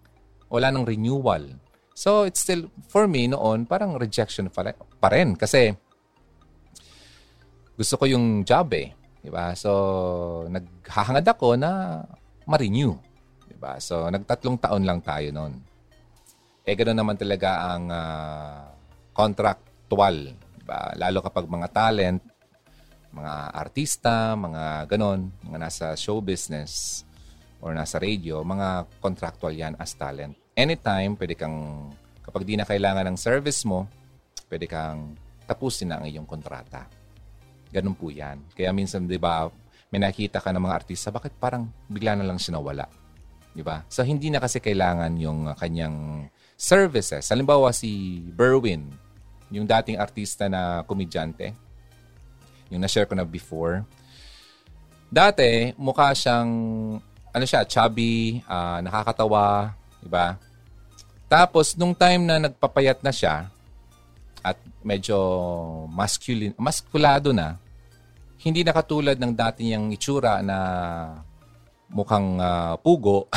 [0.50, 1.46] wala nang renewal.
[1.94, 5.70] So it's still for me noon parang rejection pa rin kasi
[7.78, 8.90] gusto ko yung job eh.
[9.22, 9.54] 'Di ba?
[9.54, 9.70] So
[10.50, 12.02] naghahangad ako na
[12.44, 12.92] ma-renew.
[13.48, 13.80] Diba?
[13.80, 15.56] So, nagtatlong taon lang tayo noon.
[16.64, 18.68] Eh, ganoon naman talaga ang uh,
[19.12, 20.36] contractual.
[20.36, 20.80] Diba?
[21.00, 22.20] Lalo kapag mga talent,
[23.14, 27.02] mga artista, mga ganon, mga nasa show business
[27.62, 30.34] or nasa radio, mga contractual yan as talent.
[30.58, 33.86] Anytime, pwede kang, kapag di na kailangan ng service mo,
[34.50, 35.14] pwede kang
[35.46, 36.90] tapusin na ang iyong kontrata.
[37.70, 38.42] Ganun po yan.
[38.52, 39.48] Kaya minsan, di ba,
[39.94, 42.90] may nakita ka ng mga artista, bakit parang bigla na lang siya nawala?
[43.54, 43.86] Di ba?
[43.86, 46.26] So, hindi na kasi kailangan yung kanyang
[46.58, 47.30] services.
[47.30, 48.90] Halimbawa, si Berwin,
[49.54, 51.54] yung dating artista na komedyante,
[52.74, 53.86] yung na-share ko na before.
[55.06, 56.50] Dati, mukha siyang,
[57.30, 60.34] ano siya, chubby, uh, nakakatawa, di ba?
[61.30, 63.46] Tapos, nung time na nagpapayat na siya,
[64.44, 65.16] at medyo
[65.88, 67.56] masculine, maskulado na,
[68.44, 70.58] hindi na katulad ng dati niyang itsura na
[71.88, 73.30] mukhang uh, pugo.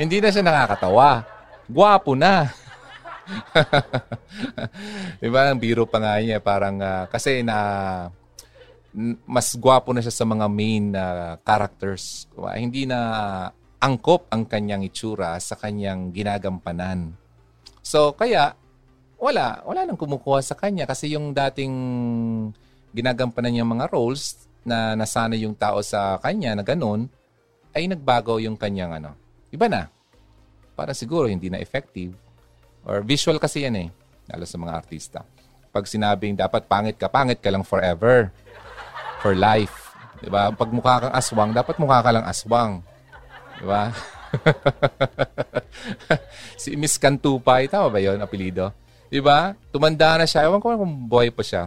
[0.00, 1.24] Hindi na siya nakakatawa.
[1.68, 2.52] Gwapo na.
[5.22, 5.40] diba?
[5.50, 6.38] Ang biro pa nga niya.
[6.38, 7.58] Parang, uh, kasi na,
[9.26, 12.30] mas gwapo na siya sa mga main uh, characters.
[12.54, 12.98] Hindi na
[13.82, 17.12] angkop ang kanyang itsura sa kanyang ginagampanan.
[17.84, 18.56] So, kaya,
[19.20, 19.62] wala.
[19.64, 21.74] Wala nang kumukuha sa kanya kasi yung dating
[22.96, 27.06] ginagampanan niya mga roles na nasana yung tao sa kanya na ganun,
[27.76, 29.12] ay nagbago yung kanyang ano.
[29.52, 29.86] Iba na.
[30.74, 32.16] Para siguro hindi na effective.
[32.86, 33.88] Or visual kasi yan eh.
[34.30, 35.20] Lalo sa mga artista.
[35.74, 38.30] Pag sinabing dapat pangit ka, pangit ka lang forever.
[39.20, 39.90] For life.
[40.22, 40.54] Diba?
[40.54, 42.80] Pag mukha kang aswang, dapat mukha ka lang aswang.
[43.58, 43.90] Diba?
[46.62, 48.70] si Miss Kantupay, tama ba yun, apelido?
[49.10, 49.58] Diba?
[49.74, 50.46] Tumanda na siya.
[50.46, 51.64] Ewan ko kung boy pa siya.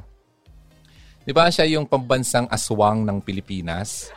[1.27, 4.09] Diba siya yung pambansang aswang ng Pilipinas?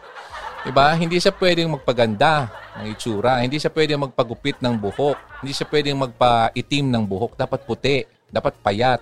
[0.62, 0.94] Diba?
[0.94, 3.42] Hindi siya pwedeng magpaganda ng itsura.
[3.42, 5.42] Hindi siya pwedeng magpagupit ng buhok.
[5.42, 7.34] Hindi siya pwedeng magpaitim ng buhok.
[7.34, 8.06] Dapat puti.
[8.30, 9.00] Dapat payat.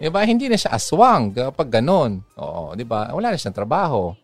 [0.00, 0.24] Diba?
[0.24, 2.24] Hindi na siya aswang kapag ganon.
[2.40, 3.12] Oo, diba?
[3.12, 4.16] Wala na siyang trabaho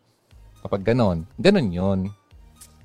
[0.65, 1.29] kapag ganon.
[1.37, 2.01] Ganon yun.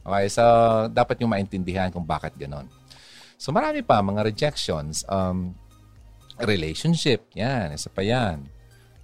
[0.03, 0.43] Okay, so
[0.91, 2.67] dapat yung maintindihan kung bakit ganon.
[3.39, 5.07] So marami pa mga rejections.
[5.07, 5.55] Um,
[6.39, 8.47] relationship, yan, isa pa yan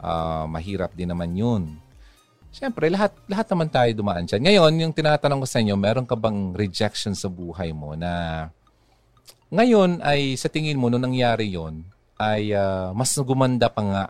[0.05, 1.79] uh, mahirap din naman yun.
[2.55, 4.39] Siyempre, lahat, lahat naman tayo dumaan dyan.
[4.47, 8.47] Ngayon, yung tinatanong ko sa inyo, meron ka bang rejection sa buhay mo na
[9.51, 11.83] ngayon ay sa tingin mo, nung nangyari yon
[12.15, 14.03] ay uh, mas gumanda pa nga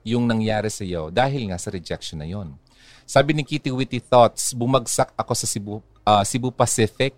[0.00, 2.56] yung nangyari sa iyo dahil nga sa rejection na yon.
[3.04, 7.12] Sabi ni Kitty Witty Thoughts, bumagsak ako sa Cebu, uh, Cebu Pacific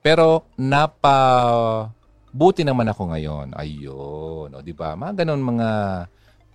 [0.00, 1.92] pero napa
[2.32, 3.52] buti naman ako ngayon.
[3.52, 4.96] Ayun, o, di ba?
[4.96, 5.68] Mga ganun mga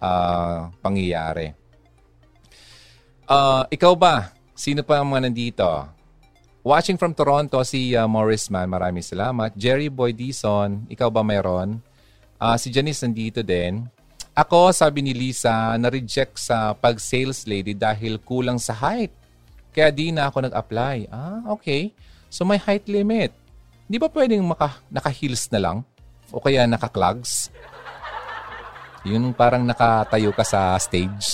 [0.01, 1.60] uh, pangyayari.
[3.31, 4.35] Uh, ikaw ba?
[4.51, 5.63] Sino pa ang mga nandito?
[6.67, 9.55] Watching from Toronto, si uh, Morris Man, maraming salamat.
[9.55, 11.79] Jerry Boy Dison, ikaw ba mayroon?
[12.35, 13.87] Uh, si Janice nandito din.
[14.35, 19.15] Ako, sabi ni Lisa, na-reject sa pag-sales lady dahil kulang sa height.
[19.71, 21.07] Kaya di na ako nag-apply.
[21.07, 21.95] Ah, okay.
[22.27, 23.31] So may height limit.
[23.87, 25.77] Di ba pwedeng maka, naka-heels na lang?
[26.35, 27.47] O kaya naka-clogs?
[29.07, 31.30] Yung parang nakatayo ka sa stage.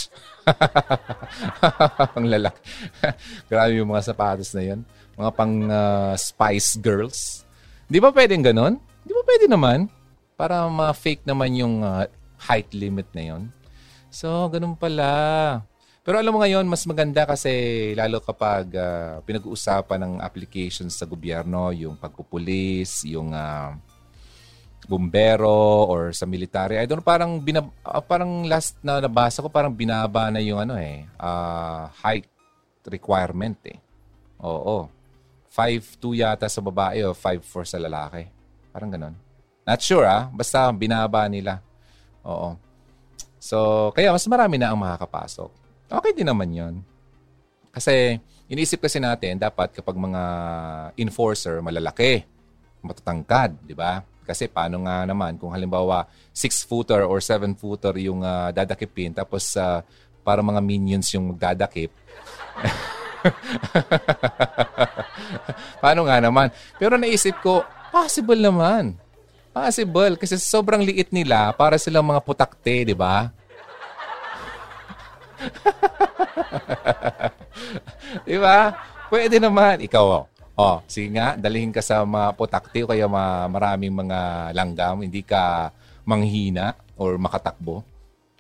[2.18, 2.60] Ang lalaki.
[3.50, 4.80] Grabe yung mga sapatos na yun.
[5.18, 7.44] Mga pang uh, Spice Girls.
[7.88, 8.80] Di ba pwedeng ganon?
[9.04, 9.88] Di ba pwede naman?
[10.38, 12.06] Para ma-fake naman yung uh,
[12.38, 13.44] height limit na yon.
[14.14, 15.62] So, ganun pala.
[16.08, 21.76] Pero alam mo ngayon, mas maganda kasi lalo kapag uh, pinag-uusapan ng applications sa gobyerno,
[21.76, 23.76] yung pagpupulis, yung uh,
[24.88, 26.80] bumbero or sa military.
[26.80, 30.64] I don't know, parang, binab- uh, parang last na nabasa ko, parang binaba na yung
[30.64, 32.26] ano eh, uh, height
[32.88, 33.78] requirement eh.
[34.42, 34.88] Oo.
[35.52, 38.30] 5'2 yata sa babae o 5'4 sa lalaki.
[38.72, 39.16] Parang ganun.
[39.68, 40.30] Not sure ah.
[40.32, 41.60] Basta binaba nila.
[42.24, 42.56] Oo.
[43.42, 45.52] So, kaya mas marami na ang makakapasok.
[45.88, 46.76] Okay din naman yon
[47.74, 48.20] Kasi,
[48.50, 50.24] iniisip kasi natin, dapat kapag mga
[51.00, 52.26] enforcer, malalaki,
[52.84, 54.04] matatangkad, di ba?
[54.28, 56.04] Kasi paano nga naman kung halimbawa
[56.36, 59.80] 6-footer or 7-footer yung uh, dadakipin tapos uh,
[60.28, 61.88] para mga minions yung magdadakip.
[65.82, 66.52] paano nga naman?
[66.76, 67.64] Pero naisip ko,
[67.96, 69.00] possible naman.
[69.56, 70.20] Possible.
[70.20, 73.32] Kasi sobrang liit nila para silang mga putakte, di ba?
[78.28, 78.76] di ba?
[79.08, 79.80] Pwede naman.
[79.80, 80.28] Ikaw,
[80.58, 80.78] oh.
[80.90, 85.72] Sige nga, dalhin ka sa mga putakti o kaya ma- maraming mga langgam, hindi ka
[86.04, 87.86] manghina or makatakbo.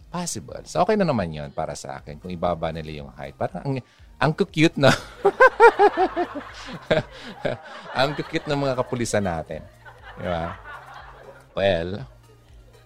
[0.07, 0.63] Possible.
[0.65, 3.37] So, okay na naman yon para sa akin kung ibaba nila yung height.
[3.37, 3.73] Parang ang,
[4.17, 4.89] ang cute na.
[7.97, 9.61] ang cute ng mga kapulisan natin.
[10.17, 10.57] Di ba?
[11.53, 12.01] Well,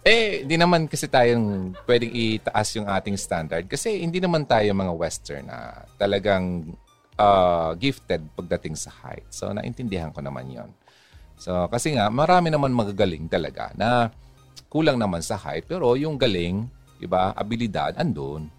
[0.02, 4.98] eh, hindi naman kasi tayong pwedeng itaas yung ating standard kasi hindi naman tayo mga
[4.98, 6.74] Western na talagang
[7.22, 9.30] uh, gifted pagdating sa height.
[9.30, 10.74] So, naintindihan ko naman yon.
[11.38, 14.09] So, kasi nga, marami naman magagaling talaga na
[14.69, 16.65] kulang naman sa height, pero yung galing,
[16.97, 18.49] di ba, abilidad, andun.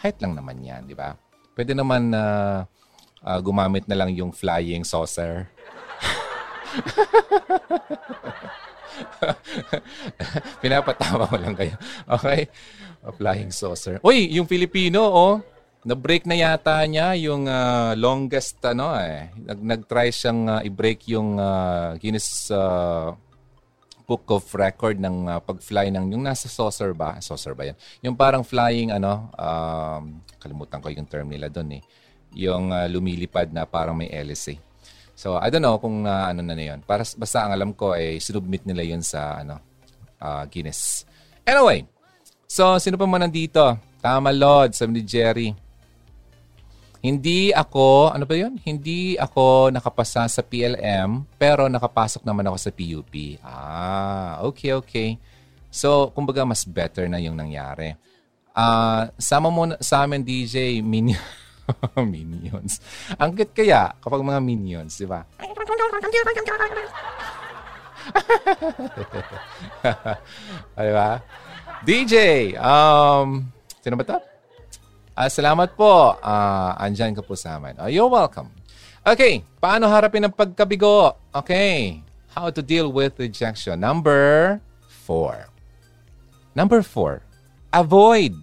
[0.00, 1.16] Height lang naman yan, di ba?
[1.56, 2.22] Pwede naman na
[3.24, 5.48] uh, uh, gumamit na lang yung flying saucer.
[10.60, 11.72] Pinapatawa ko lang kayo.
[12.20, 12.48] Okay?
[13.00, 13.96] A flying saucer.
[14.04, 15.55] Uy, yung Filipino, oh
[15.86, 19.30] na-break na yata niya yung uh, longest ano eh.
[19.38, 23.14] Nag nag-try siyang uh, i-break yung uh, Guinness uh,
[24.02, 27.22] Book of Record ng uh, pag-fly ng yung nasa saucer ba?
[27.22, 27.78] Saucer ba yan?
[28.02, 31.82] Yung parang flying ano, um, kalimutan ko yung term nila doon eh.
[32.34, 34.58] Yung uh, lumilipad na parang may hélice.
[35.14, 36.82] So, I don't know kung uh, ano na na yun.
[36.82, 39.62] Para, basta ang alam ko ay eh, sinubmit nila yun sa ano,
[40.18, 41.06] uh, Guinness.
[41.46, 41.86] Anyway,
[42.50, 43.78] so sino pa man nandito?
[44.02, 45.65] Tama, Lord, sabi ni Jerry.
[47.04, 48.56] Hindi ako, ano ba yun?
[48.64, 53.38] Hindi ako nakapasa sa PLM, pero nakapasok naman ako sa PUP.
[53.44, 55.20] Ah, okay, okay.
[55.68, 57.94] So, kumbaga, mas better na yung nangyari.
[58.56, 61.20] Ah, sama mo sa amin, DJ, minion.
[62.00, 62.80] minions.
[63.20, 65.26] Ang cute kaya kapag mga minions, di ba?
[70.78, 71.20] di ba?
[71.84, 72.14] DJ,
[72.56, 73.44] um,
[73.82, 74.35] sino ba to?
[75.16, 76.12] Ah, salamat po.
[76.20, 77.72] Ah, andyan ka po sa amin.
[77.80, 78.52] Ah, you're welcome.
[79.00, 81.16] Okay, paano harapin ang pagkabigo?
[81.32, 82.04] Okay,
[82.36, 83.80] how to deal with rejection.
[83.80, 85.48] Number four.
[86.52, 87.24] Number four,
[87.72, 88.36] avoid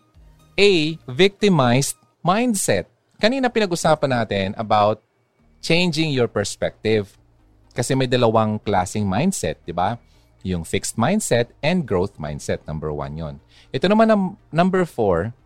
[0.57, 1.93] a victimized
[2.26, 2.89] mindset.
[3.21, 5.05] Kanina pinag-usapan natin about
[5.61, 7.13] changing your perspective.
[7.78, 10.01] Kasi may dalawang klaseng mindset, di ba?
[10.41, 12.65] Yung fixed mindset and growth mindset.
[12.65, 13.36] Number one yon.
[13.69, 15.38] Ito naman ang number four,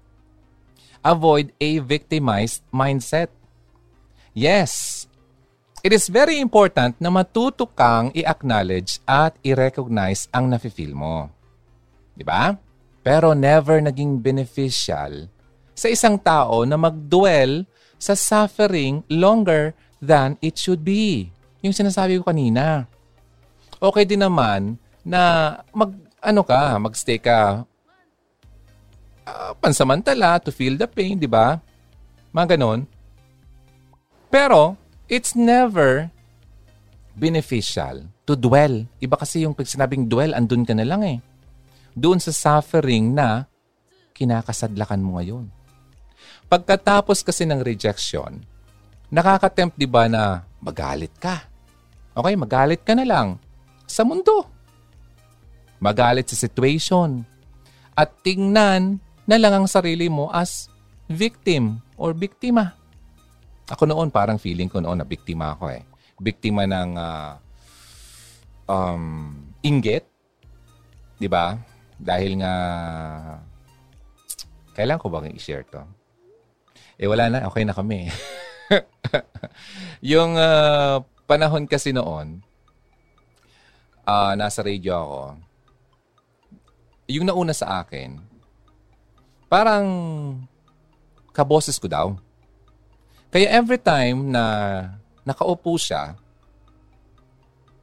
[1.01, 3.33] avoid a victimized mindset.
[4.37, 5.05] Yes,
[5.81, 11.29] it is very important na matuto kang i-acknowledge at i-recognize ang nafe-feel mo.
[12.13, 12.53] Di ba?
[13.01, 15.29] Pero never naging beneficial
[15.77, 17.63] sa isang tao na mag-dwell
[18.01, 21.29] sa suffering longer than it should be.
[21.61, 22.89] Yung sinasabi ko kanina.
[23.77, 27.61] Okay din naman na mag ano ka, magstay ka
[29.27, 31.59] ah, pansamantala to feel the pain, di ba?
[32.31, 32.87] Mga ganon.
[34.31, 34.79] Pero,
[35.11, 36.07] it's never
[37.19, 38.85] beneficial to dwell.
[39.03, 41.17] Iba kasi yung pag sinabing dwell, andun ka na lang eh.
[41.97, 43.49] Doon sa suffering na
[44.13, 45.49] kinakasadlakan mo ngayon.
[46.47, 48.39] Pagkatapos kasi ng rejection,
[49.11, 51.43] nakakatempt di ba na magalit ka?
[52.17, 53.37] Okay, magalit ka na lang
[53.85, 54.45] sa mundo.
[55.77, 57.21] Magalit sa situation.
[57.93, 60.71] At tingnan na lang ang sarili mo as
[61.11, 62.73] victim or biktima.
[63.67, 65.83] Ako noon, parang feeling ko noon na biktima ako eh.
[66.15, 67.35] Biktima ng ah,
[68.71, 70.07] um, inggit.
[71.27, 71.59] Ba?
[71.99, 72.53] Dahil nga,
[74.71, 75.83] kailan ko bang i-share to?
[76.95, 78.07] Eh wala na, okay na kami.
[80.15, 82.39] yung ah, panahon kasi noon,
[84.07, 85.23] ah, nasa radio ako,
[87.11, 88.36] yung nauna sa akin,
[89.47, 89.87] parang
[91.31, 92.07] kaboses ko daw.
[93.27, 94.43] Kaya every time na
[95.27, 96.15] nakaupo siya,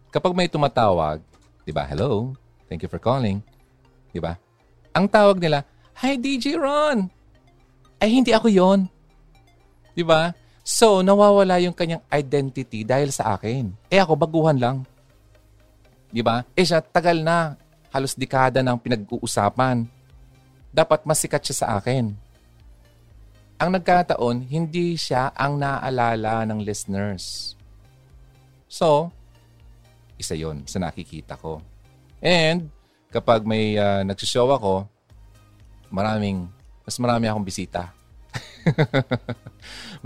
[0.09, 1.21] kapag may tumatawag,
[1.65, 2.33] di ba, hello,
[2.69, 3.45] thank you for calling,
[4.13, 4.41] di ba?
[4.97, 5.67] Ang tawag nila,
[6.01, 7.07] Hi DJ Ron!
[8.03, 8.81] Ay hindi ako yon,
[9.95, 10.35] Di ba?
[10.67, 13.71] So, nawawala yung kanyang identity dahil sa akin.
[13.87, 14.83] Eh ako, baguhan lang.
[16.11, 16.43] Di ba?
[16.59, 17.55] Eh siya, tagal na.
[17.95, 19.87] Halos dekada ng pinag-uusapan.
[20.75, 22.11] Dapat masikat siya sa akin.
[23.63, 27.55] Ang nagkataon, hindi siya ang naaalala ng listeners.
[28.67, 29.15] So,
[30.19, 31.63] isa yon sa nakikita ko.
[32.19, 32.67] And,
[33.15, 34.91] kapag may uh, nagsishow ako,
[35.95, 36.51] maraming,
[36.83, 37.95] mas marami akong bisita.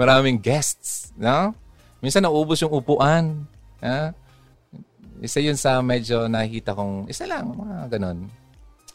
[0.01, 1.57] maraming guests, no?
[2.05, 3.49] Minsan naubos yung upuan.
[3.81, 4.12] Ha?
[5.25, 8.29] Isa yun sa medyo nakita kong, isa lang, mga ganon.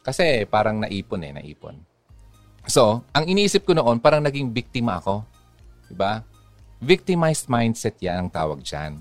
[0.04, 1.80] Kasi parang naipon eh, naipon.
[2.68, 5.24] So, ang iniisip ko noon, parang naging biktima ako.
[5.88, 6.24] Diba?
[6.84, 9.00] Victimized mindset yan ang tawag dyan.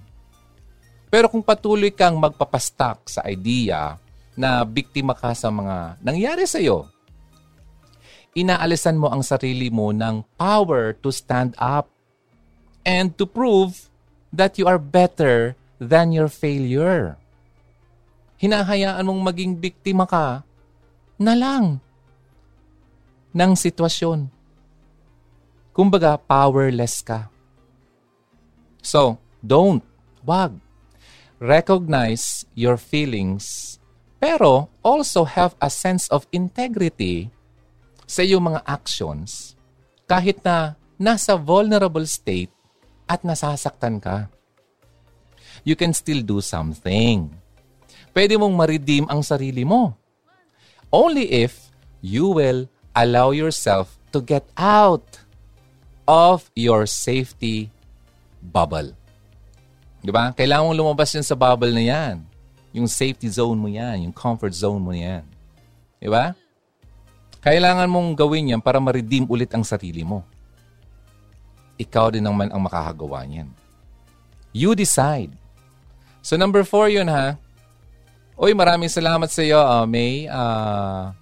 [1.10, 3.98] Pero kung patuloy kang magpapastak sa idea
[4.38, 6.88] na biktima ka sa mga nangyari sa'yo,
[8.32, 11.90] inaalisan mo ang sarili mo ng power to stand up
[12.86, 13.92] and to prove
[14.32, 17.20] that you are better than your failure.
[18.40, 20.42] Hinahayaan mong maging biktima ka
[21.22, 21.78] na lang
[23.30, 24.26] ng sitwasyon.
[25.72, 27.30] Kumbaga, powerless ka.
[28.82, 29.80] So, don't,
[30.26, 30.58] wag.
[31.38, 33.78] Recognize your feelings,
[34.18, 37.32] pero also have a sense of integrity
[38.06, 39.56] sa iyong mga actions
[40.04, 42.52] kahit na nasa vulnerable state
[43.08, 44.28] at nasasaktan ka.
[45.64, 47.32] You can still do something.
[48.12, 49.96] Pwede mong ma-redeem ang sarili mo.
[50.92, 51.72] Only if
[52.04, 55.24] you will allow yourself to get out
[56.04, 57.72] of your safety
[58.44, 58.92] bubble.
[60.04, 60.36] Di ba?
[60.36, 62.20] Kailangan mong lumabas yan sa bubble na yan.
[62.76, 65.24] Yung safety zone mo yan, yung comfort zone mo yan.
[65.96, 66.36] Di ba?
[67.40, 70.22] Kailangan mong gawin yan para ma-redeem ulit ang sarili mo.
[71.80, 73.48] Ikaw din naman ang makakagawa niyan.
[74.52, 75.32] You decide.
[76.20, 77.40] So number four yun ha.
[78.42, 80.26] Uy, maraming salamat sa iyo, uh, May.
[80.26, 81.14] Uh,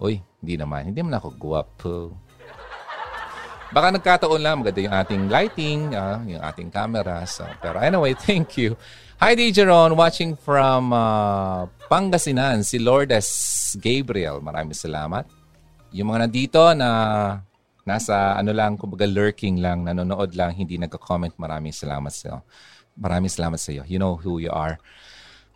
[0.00, 0.88] uy, hindi naman.
[0.88, 2.16] Hindi naman ako guwapo.
[3.68, 7.20] Baka nagkataon lang, maganda yung ating lighting, uh, yung ating camera.
[7.28, 8.80] So, pero anyway, thank you.
[9.20, 13.28] Hi, DJ Ron, watching from uh, Pangasinan, si Lourdes
[13.76, 14.40] Gabriel.
[14.40, 15.28] Maraming salamat.
[15.92, 16.88] Yung mga nandito na
[17.84, 22.38] nasa ano lang, kumbaga lurking lang, nanonood lang, hindi nagko-comment, maraming salamat sa iyo.
[22.96, 23.84] Maraming salamat sa iyo.
[23.84, 24.80] You know who you are.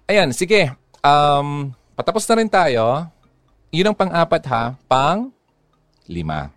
[0.05, 0.88] Ayan, sige.
[1.03, 3.07] Um, patapos na rin tayo.
[3.71, 4.65] Yun ang pang-apat ha.
[4.89, 5.31] Pang
[6.09, 6.51] lima.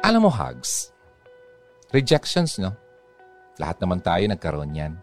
[0.00, 0.94] Alam mo, hugs,
[1.92, 2.72] rejections, no?
[3.60, 4.94] Lahat naman tayo nagkaroon yan.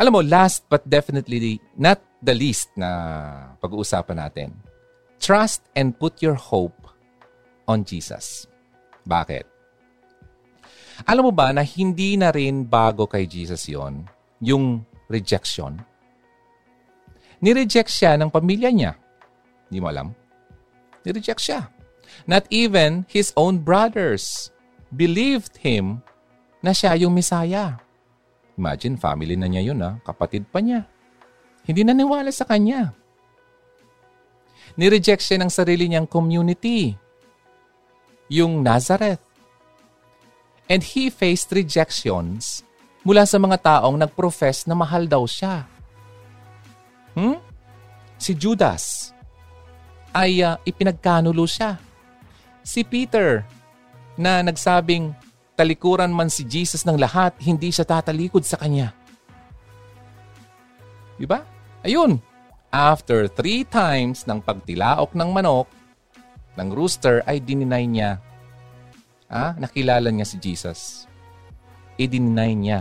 [0.00, 2.88] Alam mo, last but definitely not the least na
[3.60, 4.50] pag-uusapan natin,
[5.20, 6.88] trust and put your hope
[7.68, 8.48] on Jesus.
[9.04, 9.44] Bakit?
[11.04, 14.08] Alam mo ba na hindi na rin bago kay Jesus yon
[14.42, 15.78] yung rejection?
[17.42, 18.92] Nireject siya ng pamilya niya.
[19.70, 20.08] Hindi mo alam?
[21.02, 21.70] Nireject siya.
[22.26, 24.50] Not even his own brothers
[24.94, 26.04] believed him
[26.62, 27.82] na siya yung Messiah.
[28.54, 29.98] Imagine, family na niya yun, ha?
[30.06, 30.86] kapatid pa niya.
[31.66, 32.94] Hindi naniwala sa kanya.
[34.78, 36.94] Nireject siya ng sarili niyang community,
[38.30, 39.20] yung Nazareth.
[40.70, 42.64] And he faced rejections
[43.02, 45.66] mula sa mga taong nagprofess na mahal daw siya.
[47.12, 47.38] Hmm?
[48.18, 49.10] Si Judas
[50.14, 51.76] ay uh, ipinagkanulo siya
[52.62, 53.42] si Peter
[54.14, 55.10] na nagsabing
[55.58, 58.94] talikuran man si Jesus ng lahat, hindi siya tatalikod sa kanya.
[61.18, 61.44] Diba?
[61.84, 62.18] Ayun.
[62.72, 65.68] After three times ng pagtilaok ng manok,
[66.56, 68.16] ng rooster ay dininay niya.
[69.28, 71.04] Ah, nakilala niya si Jesus.
[72.00, 72.80] I-deny niya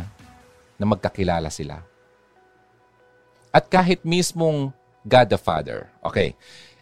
[0.79, 1.79] na magkakilala sila.
[3.51, 4.71] At kahit mismong
[5.03, 6.35] God the Father, okay,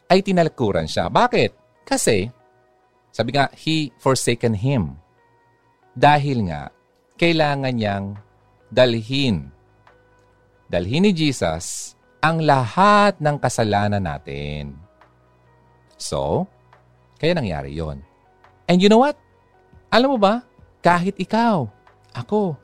[0.09, 1.09] ay tinalikuran siya.
[1.09, 1.51] Bakit?
[1.85, 2.29] Kasi
[3.09, 4.95] sabi nga, he forsaken him.
[5.97, 6.69] Dahil nga,
[7.17, 8.15] kailangan niyang
[8.69, 9.49] dalhin.
[10.69, 14.77] Dalhin ni Jesus ang lahat ng kasalanan natin.
[15.99, 16.45] So,
[17.19, 17.99] kaya nangyari yon.
[18.69, 19.17] And you know what?
[19.89, 20.45] Alam mo ba,
[20.79, 21.67] kahit ikaw,
[22.19, 22.59] ako,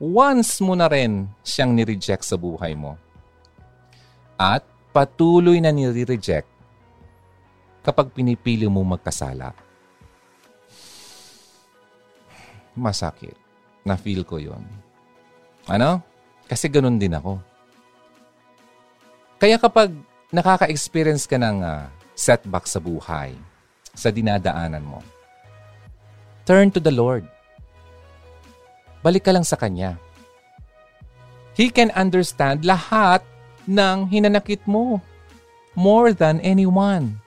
[0.00, 2.96] once mo na rin siyang nireject sa buhay mo.
[4.40, 4.64] At
[4.96, 6.48] patuloy na nire-reject
[7.84, 9.52] kapag pinipili mo magkasala.
[12.72, 13.36] Masakit.
[13.84, 14.64] Na-feel ko yon.
[15.68, 16.00] Ano?
[16.48, 17.36] Kasi ganun din ako.
[19.40, 19.92] Kaya kapag
[20.32, 23.32] nakaka-experience ka ng uh, setback sa buhay,
[23.96, 25.00] sa dinadaanan mo,
[26.44, 27.24] turn to the Lord.
[29.00, 29.96] Balik ka lang sa Kanya.
[31.56, 33.24] He can understand lahat
[33.68, 35.00] ng hinanakit mo
[35.76, 37.20] more than anyone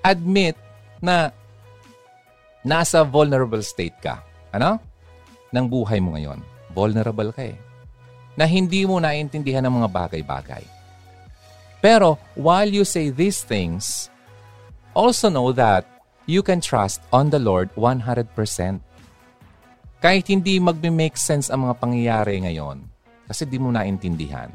[0.00, 0.56] admit
[1.00, 1.32] na
[2.64, 4.20] nasa vulnerable state ka.
[4.52, 4.80] Ano?
[5.52, 6.40] Ng buhay mo ngayon.
[6.72, 7.56] Vulnerable ka eh.
[8.36, 10.64] Na hindi mo naiintindihan ng mga bagay-bagay.
[11.80, 14.12] Pero while you say these things,
[14.92, 15.88] also know that
[16.28, 18.28] you can trust on the Lord 100%.
[20.00, 22.80] Kahit hindi magme-make sense ang mga pangyayari ngayon
[23.28, 24.48] kasi di mo naintindihan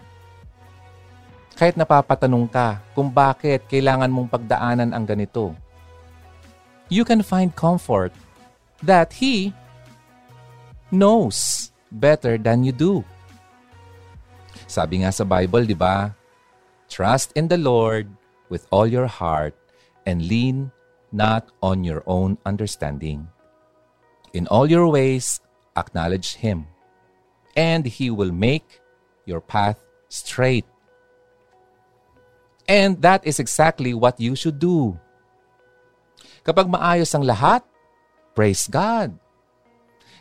[1.55, 5.55] kahit napapatanong ka kung bakit kailangan mong pagdaanan ang ganito.
[6.91, 8.11] You can find comfort
[8.83, 9.55] that He
[10.91, 13.01] knows better than you do.
[14.67, 16.11] Sabi nga sa Bible, di ba?
[16.91, 18.11] Trust in the Lord
[18.51, 19.55] with all your heart
[20.03, 20.69] and lean
[21.15, 23.25] not on your own understanding.
[24.35, 25.39] In all your ways,
[25.79, 26.67] acknowledge Him,
[27.55, 28.83] and He will make
[29.23, 29.79] your path
[30.11, 30.67] straight.
[32.67, 34.99] And that is exactly what you should do.
[36.43, 37.63] Kapag maayos ang lahat,
[38.35, 39.15] praise God.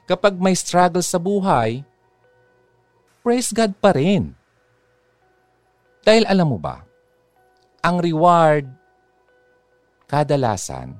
[0.07, 1.83] Kapag may struggle sa buhay,
[3.27, 4.39] praise God pa rin.
[6.07, 6.85] Dahil alam mo ba,
[7.83, 8.69] ang reward
[10.07, 10.95] kadalasan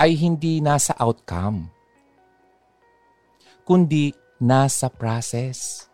[0.00, 1.68] ay hindi nasa outcome,
[3.70, 4.10] kundi
[4.42, 5.86] nasa process.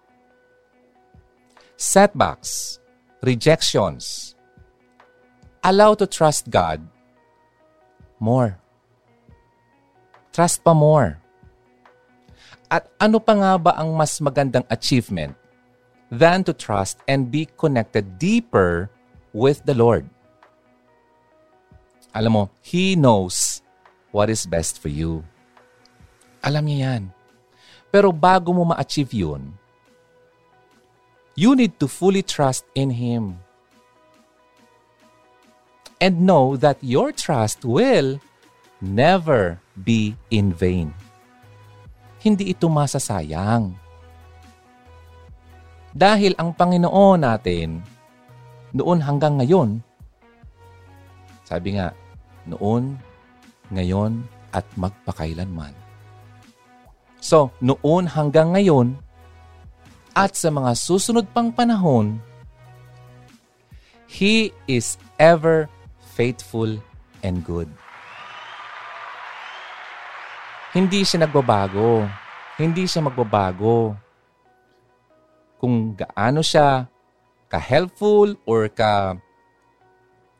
[1.76, 2.80] Setbacks,
[3.20, 4.32] rejections,
[5.60, 6.80] allow to trust God
[8.16, 8.56] more.
[10.32, 11.20] Trust pa more.
[12.72, 15.36] At ano pa nga ba ang mas magandang achievement
[16.08, 18.88] than to trust and be connected deeper
[19.36, 20.08] with the Lord?
[22.16, 23.60] Alam mo, He knows
[24.16, 25.20] what is best for you.
[26.40, 27.15] Alam niya yan.
[27.96, 29.56] Pero bago mo ma-achieve yun,
[31.32, 33.40] you need to fully trust in Him.
[36.00, 38.20] and know that your trust will
[38.80, 40.92] never be in vain.
[42.20, 43.72] Hindi ito masasayang.
[45.96, 47.80] Dahil ang Panginoon natin,
[48.76, 49.80] noon hanggang ngayon,
[51.48, 51.96] sabi nga,
[52.44, 53.00] noon,
[53.72, 54.20] ngayon,
[54.52, 55.72] at magpakailanman.
[57.26, 58.94] So, noon hanggang ngayon,
[60.14, 62.22] at sa mga susunod pang panahon,
[64.06, 65.66] He is ever
[66.14, 66.78] faithful
[67.26, 67.66] and good.
[70.70, 72.06] Hindi siya nagbabago.
[72.54, 73.98] Hindi siya magbabago.
[75.58, 76.86] Kung gaano siya
[77.50, 79.18] ka-helpful or ka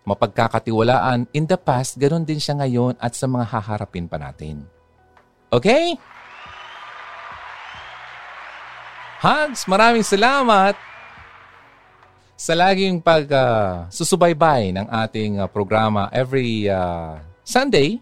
[0.06, 4.62] mapagkakatiwalaan in the past, ganoon din siya ngayon at sa mga haharapin pa natin.
[5.50, 5.98] Okay?
[9.16, 10.76] Hans, maraming salamat
[12.36, 17.96] sa laging pag uh, ng ating uh, programa every uh, Sunday.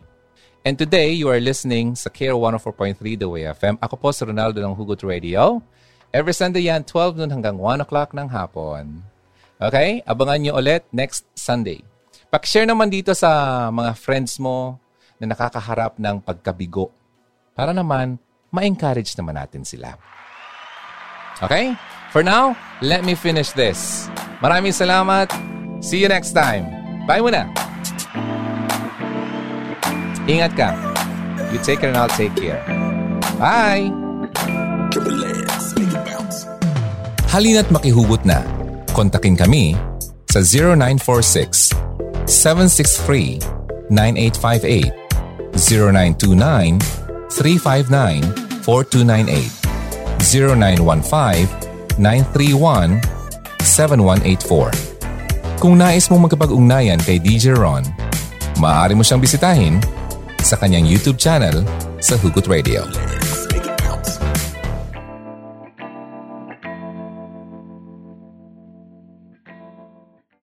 [0.66, 3.78] And today, you are listening sa Care 104.3 The Way FM.
[3.78, 5.62] Ako po si Ronaldo ng Hugot Radio.
[6.10, 9.06] Every Sunday yan, 12 noon hanggang 1 o'clock ng hapon.
[9.62, 10.02] Okay?
[10.10, 11.78] Abangan nyo ulit next Sunday.
[12.26, 14.82] Pakishare naman dito sa mga friends mo
[15.22, 16.90] na nakakaharap ng pagkabigo
[17.54, 18.18] para naman
[18.50, 19.94] ma-encourage naman natin sila.
[21.44, 21.76] Okay?
[22.10, 24.08] For now, let me finish this.
[24.40, 25.28] Maraming salamat.
[25.84, 26.68] See you next time.
[27.04, 27.48] Bye muna.
[30.24, 30.72] Ingat ka.
[31.52, 32.64] You take care and I'll take care.
[33.36, 33.92] Bye!
[37.28, 38.40] Halina't makihugot na.
[38.94, 39.74] Kontakin kami
[40.30, 41.74] sa 0946
[42.24, 43.42] 763
[43.90, 45.04] 9858
[45.58, 46.78] 0929
[47.28, 49.63] 359 4298
[50.24, 51.64] 0915
[51.98, 54.70] 0917-931-7184.
[55.62, 57.86] Kung nais mong magkapag-ugnayan kay DJ Ron,
[58.58, 59.78] maaari mo siyang bisitahin
[60.42, 61.64] sa kanyang YouTube channel
[62.02, 62.84] sa Hugot Radio.